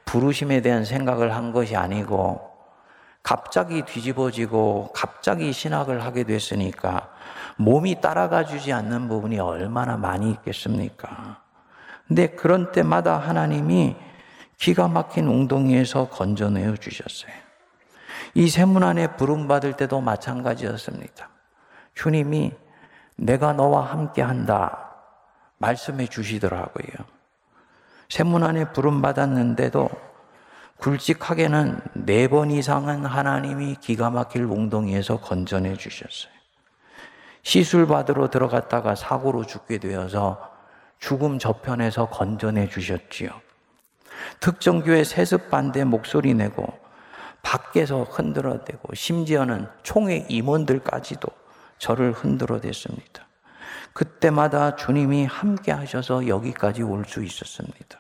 부르심에 0.06 0.62
대한 0.62 0.86
생각을 0.86 1.34
한 1.34 1.52
것이 1.52 1.76
아니고 1.76 2.52
갑자기 3.24 3.82
뒤집어지고 3.82 4.92
갑자기 4.94 5.52
신학을 5.52 6.04
하게 6.04 6.24
됐으니까 6.24 7.10
몸이 7.58 8.00
따라가 8.00 8.46
주지 8.46 8.72
않는 8.74 9.08
부분이 9.08 9.40
얼마나 9.40 9.98
많이 9.98 10.30
있겠습니까? 10.30 11.42
근데 12.08 12.28
그런 12.28 12.72
때마다 12.72 13.18
하나님이 13.18 13.96
기가 14.58 14.88
막힌 14.88 15.28
웅덩이에서 15.28 16.10
건져내어 16.10 16.76
주셨어요. 16.76 17.32
이 18.36 18.50
세문 18.50 18.84
안에 18.84 19.16
부름받을 19.16 19.78
때도 19.78 20.00
마찬가지였습니다. 20.00 21.30
주님이 21.96 22.52
내가 23.16 23.54
너와 23.54 23.82
함께 23.82 24.22
한다. 24.22 24.93
말씀해 25.64 26.08
주시더라고요. 26.08 27.06
세문 28.10 28.44
안에 28.44 28.74
부름받았는데도 28.74 29.90
굵직하게는 30.78 31.80
네 31.94 32.28
번 32.28 32.52
이상은 32.52 33.06
하나님이 33.06 33.78
기가 33.80 34.10
막힐 34.10 34.44
웅덩이에서 34.44 35.22
건져내 35.22 35.78
주셨어요. 35.78 36.34
시술 37.44 37.88
받으러 37.88 38.30
들어갔다가 38.30 38.96
사고로 38.96 39.46
죽게 39.46 39.78
되어서 39.78 40.52
죽음 41.00 41.40
저편에서 41.40 42.10
건져내 42.10 42.70
주셨지요. 42.70 43.30
특정 44.40 44.82
교회 44.82 45.04
세습 45.04 45.50
반대 45.50 45.84
목소리 45.84 46.34
내고 46.34 46.68
밖에서 47.42 48.04
흔들어대고 48.04 48.96
심지어는 48.96 49.68
총회 49.84 50.26
임원들까지도 50.30 51.28
저를 51.78 52.12
흔들어댔습니다. 52.14 53.28
그때마다 53.94 54.76
주님이 54.76 55.26
함께 55.26 55.72
하셔서 55.72 56.28
여기까지 56.28 56.84
올 56.84 57.06
수 57.06 57.24
있었습니다. 57.24 58.00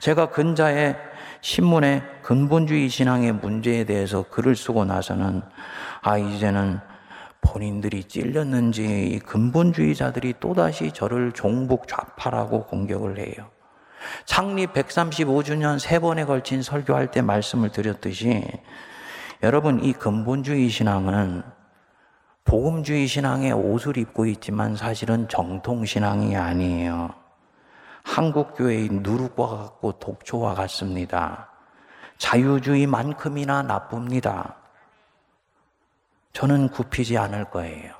제가 0.00 0.30
근자에 0.30 0.96
신문에 1.40 2.02
근본주의 2.22 2.88
신앙의 2.88 3.32
문제에 3.32 3.84
대해서 3.84 4.24
글을 4.28 4.56
쓰고 4.56 4.84
나서는 4.84 5.42
아, 6.02 6.18
이제는 6.18 6.80
본인들이 7.40 8.04
찔렸는지 8.04 9.20
근본주의자들이 9.24 10.34
또다시 10.40 10.92
저를 10.92 11.32
종북 11.32 11.88
좌파라고 11.88 12.66
공격을 12.66 13.18
해요. 13.18 13.48
창립 14.24 14.72
135주년 14.74 15.78
세 15.78 15.98
번에 15.98 16.24
걸친 16.24 16.62
설교할 16.62 17.10
때 17.10 17.22
말씀을 17.22 17.70
드렸듯이 17.70 18.44
여러분 19.42 19.82
이 19.82 19.92
근본주의 19.92 20.68
신앙은 20.68 21.42
복음주의 22.44 23.06
신앙의 23.06 23.52
옷을 23.52 23.96
입고 23.96 24.26
있지만 24.26 24.76
사실은 24.76 25.28
정통 25.28 25.84
신앙이 25.84 26.36
아니에요. 26.36 27.14
한국 28.02 28.56
교회의 28.56 28.88
누룩과 28.90 29.46
같고 29.46 29.92
독초와 29.92 30.54
같습니다. 30.54 31.48
자유주의만큼이나 32.18 33.62
나쁩니다. 33.62 34.56
저는 36.32 36.68
굽히지 36.68 37.18
않을 37.18 37.46
거예요. 37.46 37.94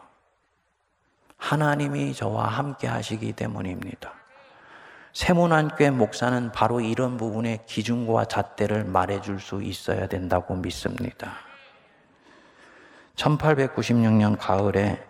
하나님이 1.36 2.14
저와 2.14 2.46
함께 2.48 2.86
하시기 2.86 3.32
때문입니다. 3.32 4.12
새문안교회 5.12 5.90
목사는 5.90 6.52
바로 6.52 6.80
이런 6.80 7.16
부분의 7.16 7.66
기준과 7.66 8.26
잣대를 8.26 8.84
말해줄 8.84 9.40
수 9.40 9.62
있어야 9.62 10.06
된다고 10.06 10.54
믿습니다. 10.54 11.49
1896년 13.16 14.36
가을에 14.38 15.02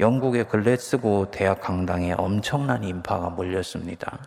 영국의 0.00 0.48
글래스고 0.48 1.30
대학 1.30 1.60
강당에 1.60 2.12
엄청난 2.12 2.82
인파가 2.82 3.30
몰렸습니다. 3.30 4.18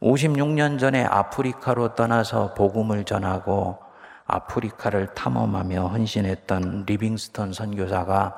56년 0.00 0.78
전에 0.78 1.04
아프리카로 1.04 1.94
떠나서 1.94 2.54
복음을 2.54 3.04
전하고 3.04 3.78
아프리카를 4.26 5.14
탐험하며 5.14 5.88
헌신했던 5.88 6.84
리빙스턴 6.86 7.52
선교사가 7.52 8.36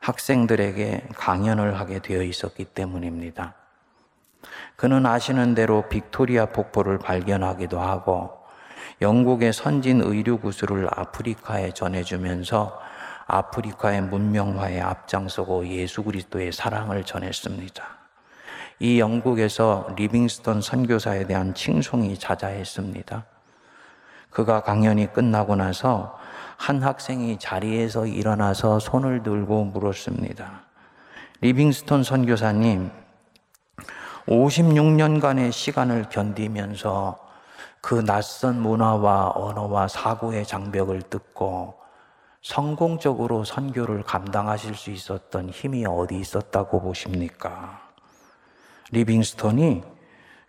학생들에게 0.00 1.08
강연을 1.14 1.78
하게 1.78 2.00
되어 2.00 2.22
있었기 2.22 2.64
때문입니다. 2.66 3.54
그는 4.76 5.04
아시는 5.04 5.54
대로 5.54 5.88
빅토리아 5.88 6.46
폭포를 6.46 6.98
발견하기도 6.98 7.78
하고 7.78 8.39
영국의 9.00 9.52
선진 9.52 10.02
의료 10.02 10.38
기술을 10.38 10.88
아프리카에 10.90 11.72
전해주면서 11.72 12.78
아프리카의 13.26 14.02
문명화에 14.02 14.80
앞장서고 14.80 15.66
예수 15.68 16.02
그리스도의 16.02 16.52
사랑을 16.52 17.04
전했습니다. 17.04 17.82
이 18.80 18.98
영국에서 18.98 19.88
리빙스턴 19.96 20.60
선교사에 20.60 21.26
대한 21.26 21.54
칭송이 21.54 22.18
자자했습니다. 22.18 23.24
그가 24.30 24.62
강연이 24.62 25.12
끝나고 25.12 25.56
나서 25.56 26.18
한 26.56 26.82
학생이 26.82 27.38
자리에서 27.38 28.06
일어나서 28.06 28.80
손을 28.80 29.22
들고 29.22 29.64
물었습니다. 29.64 30.62
리빙스턴 31.40 32.02
선교사님, 32.02 32.90
56년간의 34.26 35.52
시간을 35.52 36.10
견디면서 36.10 37.29
그 37.80 38.04
낯선 38.04 38.60
문화와 38.60 39.32
언어와 39.34 39.88
사고의 39.88 40.44
장벽을 40.44 41.02
뚫고 41.02 41.80
성공적으로 42.42 43.44
선교를 43.44 44.02
감당하실 44.02 44.74
수 44.74 44.90
있었던 44.90 45.50
힘이 45.50 45.84
어디 45.86 46.18
있었다고 46.18 46.80
보십니까? 46.80 47.80
리빙스톤이 48.92 49.82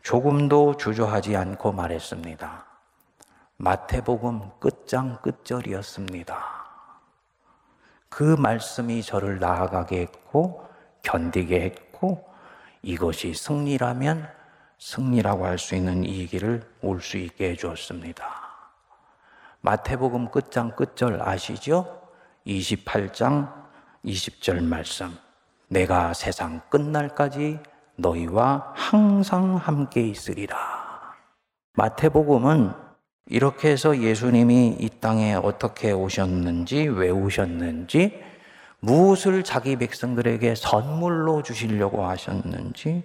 조금도 0.01 0.77
주저하지 0.77 1.35
않고 1.35 1.73
말했습니다. 1.73 2.65
마태복음 3.57 4.41
끝장 4.59 5.19
끝절이었습니다. 5.21 6.61
그 8.09 8.23
말씀이 8.23 9.03
저를 9.03 9.39
나아가게 9.39 10.01
했고 10.01 10.67
견디게 11.03 11.61
했고 11.61 12.27
이것이 12.81 13.33
승리라면 13.33 14.27
승리라고 14.81 15.45
할 15.45 15.59
수 15.59 15.75
있는 15.75 16.03
이 16.03 16.25
길을 16.25 16.63
올 16.81 17.01
수 17.01 17.17
있게 17.17 17.51
해 17.51 17.55
주었습니다. 17.55 18.25
마태복음 19.61 20.31
끝장 20.31 20.75
끝절 20.75 21.21
아시죠? 21.21 22.01
28장 22.47 23.53
20절 24.03 24.63
말씀. 24.63 25.15
내가 25.67 26.13
세상 26.15 26.61
끝날까지 26.69 27.59
너희와 27.95 28.73
항상 28.75 29.55
함께 29.55 30.01
있으리라. 30.01 30.57
마태복음은 31.73 32.73
이렇게 33.27 33.69
해서 33.69 33.95
예수님이 33.95 34.77
이 34.79 34.89
땅에 34.99 35.35
어떻게 35.35 35.91
오셨는지, 35.91 36.87
왜 36.87 37.11
오셨는지, 37.11 38.19
무엇을 38.81 39.43
자기 39.43 39.75
백성들에게 39.75 40.55
선물로 40.55 41.43
주시려고 41.43 42.03
하셨는지, 42.05 43.03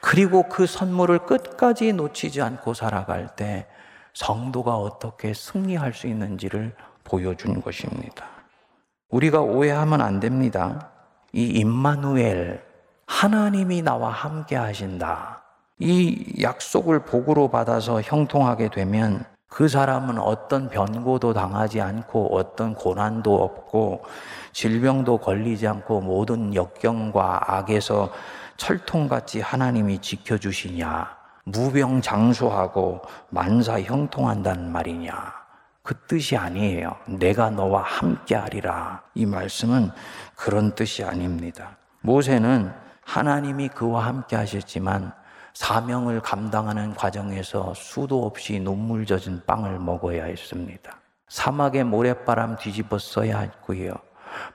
그리고 0.00 0.48
그 0.48 0.66
선물을 0.66 1.20
끝까지 1.20 1.94
놓치지 1.94 2.42
않고 2.42 2.74
살아갈 2.74 3.34
때 3.34 3.66
성도가 4.12 4.76
어떻게 4.76 5.32
승리할 5.32 5.94
수 5.94 6.06
있는지를 6.06 6.74
보여준 7.04 7.62
것입니다. 7.62 8.26
우리가 9.08 9.40
오해하면 9.40 10.02
안 10.02 10.20
됩니다. 10.20 10.90
이 11.32 11.46
임마누엘, 11.46 12.62
하나님이 13.06 13.82
나와 13.82 14.10
함께 14.10 14.56
하신다. 14.56 15.42
이 15.78 16.36
약속을 16.42 17.04
복으로 17.06 17.48
받아서 17.48 18.00
형통하게 18.02 18.68
되면 18.68 19.24
그 19.48 19.68
사람은 19.68 20.18
어떤 20.18 20.68
변고도 20.68 21.32
당하지 21.32 21.80
않고 21.80 22.36
어떤 22.36 22.74
고난도 22.74 23.34
없고 23.36 24.02
질병도 24.54 25.18
걸리지 25.18 25.66
않고 25.66 26.00
모든 26.00 26.54
역경과 26.54 27.56
악에서 27.56 28.10
철통같이 28.56 29.40
하나님이 29.40 29.98
지켜주시냐. 29.98 31.16
무병장수하고 31.44 33.02
만사 33.30 33.80
형통한다는 33.80 34.70
말이냐. 34.70 35.34
그 35.82 35.94
뜻이 36.06 36.36
아니에요. 36.36 36.96
내가 37.06 37.50
너와 37.50 37.82
함께 37.82 38.36
하리라. 38.36 39.02
이 39.14 39.26
말씀은 39.26 39.90
그런 40.36 40.74
뜻이 40.74 41.04
아닙니다. 41.04 41.76
모세는 42.00 42.72
하나님이 43.02 43.68
그와 43.68 44.06
함께 44.06 44.36
하셨지만 44.36 45.12
사명을 45.52 46.20
감당하는 46.20 46.94
과정에서 46.94 47.74
수도 47.74 48.24
없이 48.24 48.60
눈물 48.60 49.04
젖은 49.04 49.42
빵을 49.46 49.80
먹어야 49.80 50.24
했습니다. 50.24 50.92
사막에 51.28 51.82
모래바람 51.82 52.56
뒤집어 52.56 52.98
써야 52.98 53.40
했고요. 53.40 53.94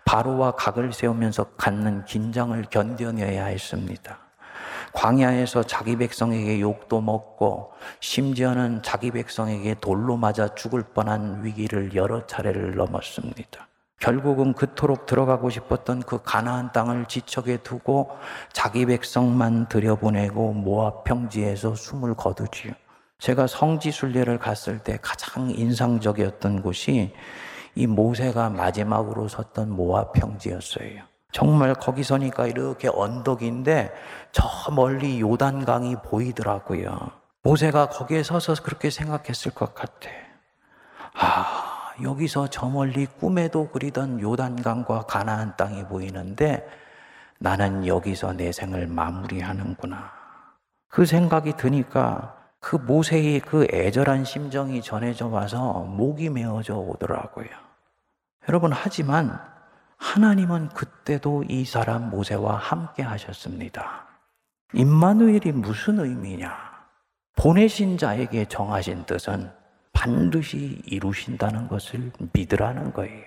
바로와 0.06 0.52
각을 0.52 0.94
세우면서 0.94 1.46
갖는 1.58 2.06
긴장을 2.06 2.62
견뎌내야 2.70 3.46
했습니다. 3.46 4.20
광야에서 4.94 5.64
자기 5.64 5.96
백성에게 5.96 6.62
욕도 6.62 7.02
먹고 7.02 7.74
심지어는 8.00 8.82
자기 8.82 9.12
백성에게 9.12 9.76
돌로 9.82 10.18
맞아 10.18 10.56
죽을 10.56 10.84
뻔한 10.84 11.44
위기를 11.44 11.94
여러 11.96 12.26
차례를 12.26 12.76
넘었습니다. 12.76 13.68
결국은 14.00 14.54
그토록 14.54 15.06
들어가고 15.06 15.50
싶었던 15.50 16.02
그 16.04 16.24
가나안 16.24 16.72
땅을 16.72 17.06
지척에 17.06 17.58
두고 17.58 18.10
자기 18.54 18.86
백성만 18.86 19.68
들여보내고 19.68 20.54
모압 20.54 21.04
평지에서 21.04 21.76
숨을 21.76 22.16
거두지요. 22.16 22.74
제가 23.20 23.48
성지 23.48 23.92
순례를 23.92 24.40
갔을 24.40 24.80
때 24.80 24.98
가장 25.02 25.50
인상적이었던 25.50 26.62
곳이 26.62 27.14
이 27.76 27.88
모세가 27.88 28.50
마지막으로 28.50 29.28
섰던 29.28 29.72
모압 29.72 30.14
평지였어요. 30.14 31.04
정말 31.32 31.74
거기 31.76 32.04
서니까 32.04 32.48
이렇게 32.48 32.90
언덕인데 32.92 33.94
저 34.32 34.72
멀리 34.72 35.22
요단강이 35.22 35.98
보이더라고요. 36.04 37.12
모세가 37.44 37.90
거기에 37.90 38.24
서서 38.24 38.56
그렇게 38.64 38.90
생각했을 38.90 39.52
것 39.54 39.74
같아. 39.76 40.10
아, 41.14 41.94
여기서 42.02 42.48
저 42.48 42.68
멀리 42.68 43.06
꿈에도 43.06 43.70
그리던 43.70 44.22
요단강과 44.22 45.04
가나안 45.04 45.56
땅이 45.56 45.86
보이는데 45.86 46.68
나는 47.40 47.86
여기서 47.86 48.34
내 48.34 48.52
생을 48.52 48.88
마무리하는구나. 48.88 50.12
그 50.90 51.06
생각이 51.06 51.54
드니까 51.54 52.39
그 52.60 52.76
모세의 52.76 53.40
그 53.42 53.68
애절한 53.72 54.26
심정이 54.26 54.82
전해져 54.82 55.28
와서 55.28 55.80
목이 55.84 56.30
메어져 56.30 56.76
오더라고요. 56.76 57.48
여러분, 58.48 58.72
하지만 58.74 59.40
하나님은 59.98 60.70
그때도 60.70 61.44
이 61.48 61.66
사람 61.66 62.10
모세와 62.10 62.56
함께 62.56 63.04
하셨습니다. 63.04 64.08
임마누엘이 64.74 65.52
무슨 65.54 66.00
의미냐? 66.00 66.56
보내신 67.36 67.98
자에게 67.98 68.46
정하신 68.46 69.06
뜻은 69.06 69.52
반드시 69.94 70.82
이루신다는 70.86 71.68
것을 71.68 72.12
믿으라는 72.34 72.94
거예요. 72.94 73.26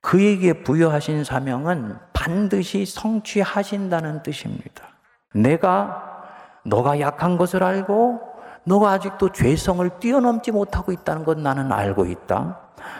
그에게 0.00 0.62
부여하신 0.62 1.24
사명은 1.24 1.96
반드시 2.12 2.84
성취하신다는 2.84 4.22
뜻입니다. 4.22 4.88
내가 5.34 6.22
너가 6.64 7.00
약한 7.00 7.36
것을 7.38 7.62
알고 7.62 8.33
너가 8.64 8.92
아직도 8.92 9.32
죄성을 9.32 9.88
뛰어넘지 10.00 10.50
못하고 10.50 10.92
있다는 10.92 11.24
것 11.24 11.38
나는 11.38 11.72
알고 11.72 12.06
있다. 12.06 12.58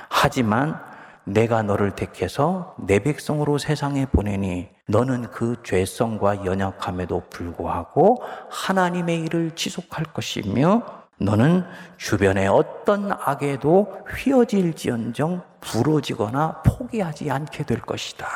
하지만 0.08 0.78
내가 1.24 1.62
너를 1.62 1.92
택해서 1.92 2.74
내 2.78 2.98
백성으로 2.98 3.56
세상에 3.58 4.06
보내니 4.06 4.68
너는 4.86 5.30
그 5.30 5.56
죄성과 5.64 6.44
연약함에도 6.44 7.22
불구하고 7.30 8.22
하나님의 8.50 9.20
일을 9.22 9.52
지속할 9.52 10.04
것이며 10.12 10.82
너는 11.18 11.64
주변의 11.96 12.48
어떤 12.48 13.12
악에도 13.12 14.04
휘어질지언정 14.14 15.42
부러지거나 15.60 16.62
포기하지 16.62 17.30
않게 17.30 17.64
될 17.64 17.80
것이다. 17.80 18.26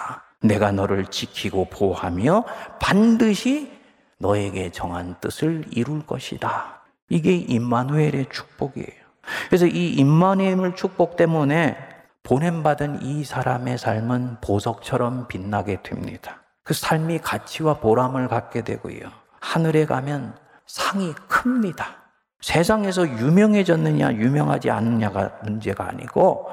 내가 0.41 0.73
너를 0.73 1.07
지키고 1.07 1.67
보호하며 1.67 2.45
반드시 2.81 3.71
너에게 4.19 4.71
정한 4.71 5.17
뜻을 5.21 5.65
이룰 5.71 6.07
것이다. 6.07 6.78
이게 7.09 7.35
임마누엘의 7.35 8.27
축복이에요. 8.31 9.09
그래서 9.47 9.67
이 9.67 9.93
임마누엘 9.95 10.75
축복 10.75 11.17
때문에 11.17 11.77
보냄받은 12.23 13.03
이 13.03 13.25
사람의 13.25 13.79
삶은 13.79 14.39
보석처럼 14.43 15.29
빛나게 15.29 15.83
됩니다. 15.83 16.43
그 16.63 16.75
삶이 16.75 17.21
가치와 17.21 17.75
보람을 17.75 18.29
갖게 18.29 18.63
되고요. 18.63 19.11
하늘에 19.41 19.87
가면 19.87 20.37
상이 20.67 21.15
큽니다. 21.29 22.08
세상에서 22.41 23.09
유명해졌느냐, 23.19 24.15
유명하지 24.15 24.71
않느냐가 24.71 25.33
문제가 25.43 25.89
아니고 25.89 26.47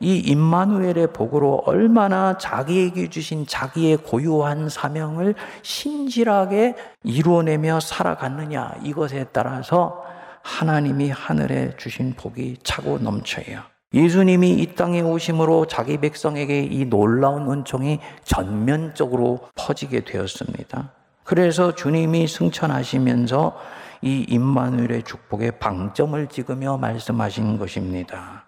이 0.00 0.16
임마누엘의 0.18 1.12
복으로 1.12 1.62
얼마나 1.66 2.38
자기에게 2.38 3.08
주신 3.10 3.46
자기의 3.46 3.98
고유한 3.98 4.68
사명을 4.68 5.34
신실하게 5.62 6.76
이루어내며 7.02 7.80
살아갔느냐 7.80 8.76
이것에 8.84 9.26
따라서 9.32 10.04
하나님이 10.42 11.10
하늘에 11.10 11.72
주신 11.76 12.14
복이 12.14 12.58
차고 12.62 12.98
넘쳐요. 12.98 13.62
예수님이 13.94 14.52
이 14.52 14.74
땅에 14.74 15.00
오심으로 15.00 15.66
자기 15.66 15.98
백성에게 15.98 16.62
이 16.62 16.84
놀라운 16.84 17.50
은총이 17.50 18.00
전면적으로 18.22 19.40
퍼지게 19.54 20.04
되었습니다. 20.04 20.92
그래서 21.28 21.74
주님이 21.74 22.26
승천하시면서 22.26 23.54
이 24.00 24.24
임마누엘의 24.30 25.02
축복에 25.02 25.50
방점을 25.50 26.26
찍으며 26.28 26.78
말씀하신 26.78 27.58
것입니다. 27.58 28.44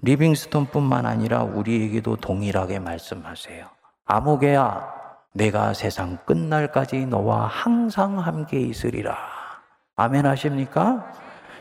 리빙스톤뿐만 0.00 1.06
아니라 1.06 1.44
우리에게도 1.44 2.16
동일하게 2.16 2.80
말씀하세요. 2.80 3.66
아무개야, 4.06 4.84
내가 5.32 5.74
세상 5.74 6.18
끝날까지 6.26 7.06
너와 7.06 7.46
항상 7.46 8.18
함께 8.18 8.58
있으리라. 8.58 9.16
아멘 9.94 10.26
하십니까? 10.26 11.08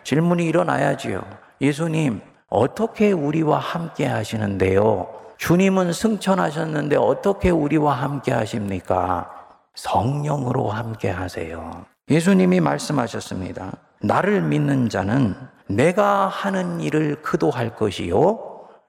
질문이 0.03 0.43
일어나야지요. 0.43 1.21
예수님, 1.61 2.19
어떻게 2.49 3.11
우리와 3.11 3.59
함께 3.59 4.07
하시는데요? 4.07 5.07
주님은 5.37 5.93
승천하셨는데 5.93 6.95
어떻게 6.95 7.51
우리와 7.51 7.93
함께 7.93 8.31
하십니까? 8.31 9.42
성령으로 9.75 10.69
함께 10.69 11.09
하세요. 11.09 11.85
예수님이 12.09 12.59
말씀하셨습니다. 12.59 13.71
나를 14.01 14.41
믿는 14.41 14.89
자는 14.89 15.35
내가 15.67 16.27
하는 16.27 16.79
일을 16.81 17.21
그도 17.21 17.49
할 17.49 17.75
것이요. 17.75 18.39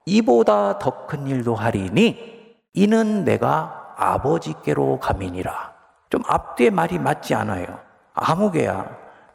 이보다 0.05 0.77
더 0.77 1.07
큰 1.07 1.27
일도 1.27 1.55
하리니 1.55 2.35
이는 2.73 3.23
내가 3.23 3.93
아버지께로 3.97 4.99
가미니라. 4.99 5.73
좀 6.09 6.21
앞뒤의 6.27 6.71
말이 6.71 6.99
맞지 6.99 7.33
않아요. 7.33 7.65
아무개야, 8.13 8.85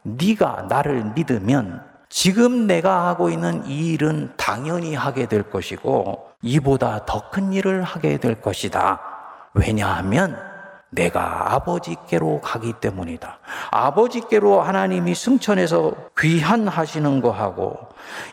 네가 0.03 0.67
나를 0.69 1.03
믿으면 1.15 1.83
지금 2.09 2.67
내가 2.67 3.07
하고 3.07 3.29
있는 3.29 3.65
이 3.65 3.93
일은 3.93 4.33
당연히 4.37 4.95
하게 4.95 5.25
될 5.27 5.49
것이고 5.49 6.27
이보다 6.41 7.05
더 7.05 7.29
큰 7.31 7.53
일을 7.53 7.83
하게 7.83 8.17
될 8.17 8.41
것이다. 8.41 8.99
왜냐하면 9.53 10.37
내가 10.91 11.53
아버지께로 11.55 12.41
가기 12.41 12.73
때문이다. 12.73 13.39
아버지께로 13.71 14.61
하나님이 14.61 15.15
승천해서 15.15 15.93
귀환하시는 16.19 17.21
거하고 17.21 17.77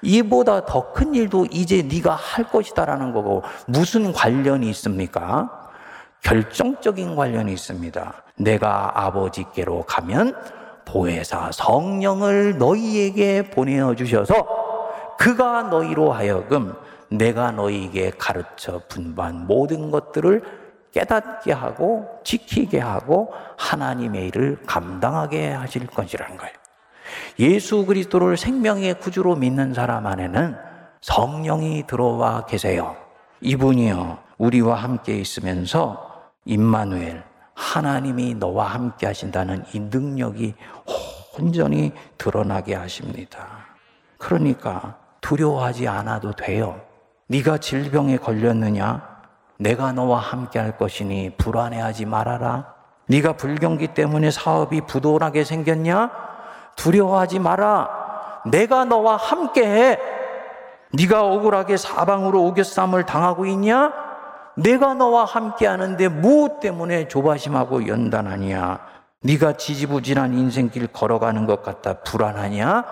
이보다 0.03 0.67
더 0.67 0.93
큰 0.93 1.15
일도 1.15 1.47
이제 1.53 1.83
네가 1.83 2.13
할 2.15 2.49
것이다라는 2.51 3.13
거고 3.13 3.45
무슨 3.69 4.13
관련이 4.13 4.69
있습니까? 4.71 5.69
결정적인 6.23 7.15
관련이 7.15 7.53
있습니다. 7.53 8.13
내가 8.39 8.91
아버지께로 9.07 9.85
가면 9.87 10.35
보혜사 10.85 11.51
성령을 11.53 12.59
너희에게 12.59 13.51
보내어 13.51 13.95
주셔서 13.95 14.35
그가 15.19 15.65
너희로 15.65 16.13
하여금 16.13 16.75
내가 17.11 17.53
너희에게 17.53 18.11
가르쳐 18.19 18.81
분반 18.89 19.47
모든 19.47 19.93
것들을 19.93 20.43
깨닫게 20.93 21.53
하고 21.53 22.21
지키게 22.25 22.81
하고 22.81 23.33
하나님의 23.57 24.29
일을 24.29 24.63
감당하게 24.67 25.51
하실 25.51 25.87
것이라는 25.87 26.37
거예요. 26.37 26.55
예수 27.39 27.87
그리스도를 27.87 28.37
생명의 28.37 28.95
구주로 28.95 29.37
믿는 29.37 29.75
사람 29.75 30.07
안에는 30.07 30.57
성령이 31.01 31.87
들어와 31.87 32.47
계세요. 32.47 32.97
이분이요 33.41 34.19
우리와 34.39 34.77
함께 34.77 35.17
있으면서 35.17 36.31
임마누엘 36.45 37.23
하나님이 37.55 38.35
너와 38.35 38.67
함께 38.67 39.07
하신다는 39.07 39.65
이 39.73 39.81
능력이 39.81 40.55
온전히 41.39 41.93
드러나게 42.17 42.75
하십니다. 42.75 43.67
그러니까 44.17 44.99
두려워하지 45.21 45.87
않아도 45.89 46.33
돼요. 46.33 46.81
네가 47.29 47.59
질병에 47.59 48.17
걸렸느냐? 48.17 49.18
내가 49.59 49.93
너와 49.93 50.21
함께 50.21 50.59
할 50.59 50.77
것이니 50.77 51.31
불안해하지 51.37 52.07
말아라. 52.07 52.75
네가 53.09 53.33
불경기 53.33 53.89
때문에 53.89 54.31
사업이 54.31 54.83
부도나게 54.83 55.43
생겼냐? 55.43 56.11
두려워하지 56.77 57.41
마라. 57.41 57.89
내가 58.47 58.85
너와 58.85 59.17
함께 59.17 59.67
해. 59.67 59.99
네가 60.93 61.25
억울하게 61.25 61.77
사방으로 61.77 62.45
오겨쌈을 62.45 63.05
당하고 63.05 63.47
있냐? 63.47 63.93
내가 64.57 64.95
너와 64.95 65.25
함께 65.25 65.67
하는데 65.67 66.09
무엇 66.09 66.61
때문에 66.61 67.09
조바심하고 67.09 67.89
연단하냐? 67.89 68.79
네가 69.23 69.55
지지부진한 69.55 70.35
인생길 70.35 70.87
걸어가는 70.89 71.47
것 71.47 71.63
같다 71.63 71.95
불안하냐? 72.05 72.85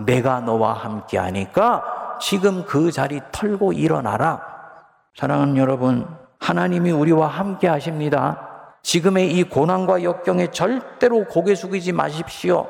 내가 0.00 0.40
너와 0.40 0.72
함께 0.72 1.16
하니까 1.18 2.18
지금 2.20 2.64
그 2.64 2.90
자리 2.90 3.20
털고 3.30 3.72
일어나라. 3.72 4.57
사랑하는 5.18 5.56
여러분, 5.56 6.06
하나님이 6.38 6.92
우리와 6.92 7.26
함께 7.26 7.66
하십니다. 7.66 8.76
지금의 8.82 9.32
이 9.32 9.42
고난과 9.42 10.04
역경에 10.04 10.52
절대로 10.52 11.24
고개 11.24 11.56
숙이지 11.56 11.90
마십시오. 11.90 12.68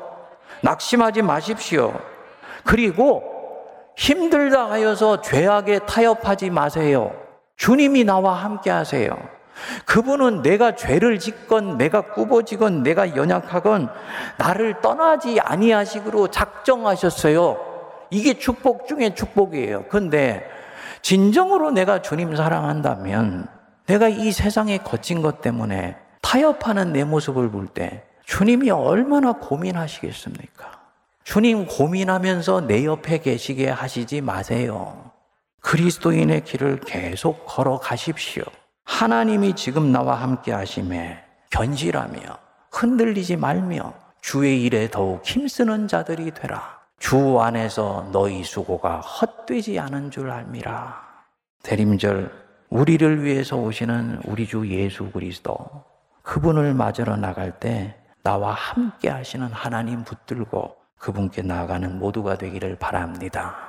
낙심하지 0.63 1.21
마십시오. 1.21 1.93
그리고 2.63 3.21
힘들다 3.95 4.67
하여서 4.67 5.21
죄악에 5.21 5.81
타협하지 5.85 6.49
마세요. 6.49 7.11
주님이 7.55 8.03
나와 8.03 8.33
함께 8.33 8.71
하세요. 8.71 9.15
그분은 9.85 10.41
내가 10.41 10.73
죄를 10.73 11.19
짓건 11.19 11.77
내가 11.77 12.01
꾸버지건 12.01 12.81
내가 12.81 13.15
연약하건 13.15 13.89
나를 14.39 14.81
떠나지 14.81 15.39
아니하시기로 15.39 16.29
작정하셨어요. 16.29 17.57
이게 18.09 18.33
축복 18.39 18.87
중에 18.87 19.13
축복이에요. 19.13 19.83
근데 19.87 20.57
진정으로 21.01 21.71
내가 21.71 22.01
주님 22.01 22.35
사랑한다면 22.35 23.47
내가 23.87 24.07
이 24.07 24.31
세상에 24.31 24.77
거친 24.79 25.21
것 25.21 25.41
때문에 25.41 25.97
타협하는 26.21 26.93
내 26.93 27.03
모습을 27.03 27.49
볼 27.49 27.67
때 27.67 28.03
주님이 28.25 28.69
얼마나 28.69 29.31
고민하시겠습니까? 29.33 30.79
주님 31.23 31.65
고민하면서 31.65 32.61
내 32.67 32.85
옆에 32.85 33.19
계시게 33.19 33.69
하시지 33.69 34.21
마세요. 34.21 35.11
그리스도인의 35.61 36.43
길을 36.43 36.81
계속 36.81 37.45
걸어 37.45 37.79
가십시오. 37.79 38.43
하나님이 38.85 39.55
지금 39.55 39.91
나와 39.91 40.15
함께 40.15 40.51
하심에 40.51 41.23
견실하며 41.49 42.19
흔들리지 42.71 43.35
말며 43.35 43.93
주의 44.21 44.63
일에 44.63 44.89
더욱 44.89 45.25
힘쓰는 45.25 45.87
자들이 45.87 46.31
되라. 46.31 46.78
주 46.99 47.39
안에서 47.39 48.07
너희 48.11 48.43
수고가 48.43 48.99
헛되지 48.99 49.79
않은 49.79 50.11
줄 50.11 50.29
알미라. 50.29 51.01
대림절 51.63 52.31
우리를 52.69 53.23
위해서 53.23 53.57
오시는 53.57 54.21
우리 54.25 54.45
주 54.45 54.69
예수 54.69 55.09
그리스도 55.09 55.57
그분을 56.23 56.73
맞으러 56.73 57.15
나갈 57.15 57.59
때 57.59 57.95
나와 58.21 58.51
함께 58.53 59.09
하시는 59.09 59.47
하나님 59.47 60.03
붙들고 60.03 60.75
그분께 60.99 61.41
나아가는 61.41 61.97
모두가 61.97 62.37
되기를 62.37 62.75
바랍니다. 62.75 63.68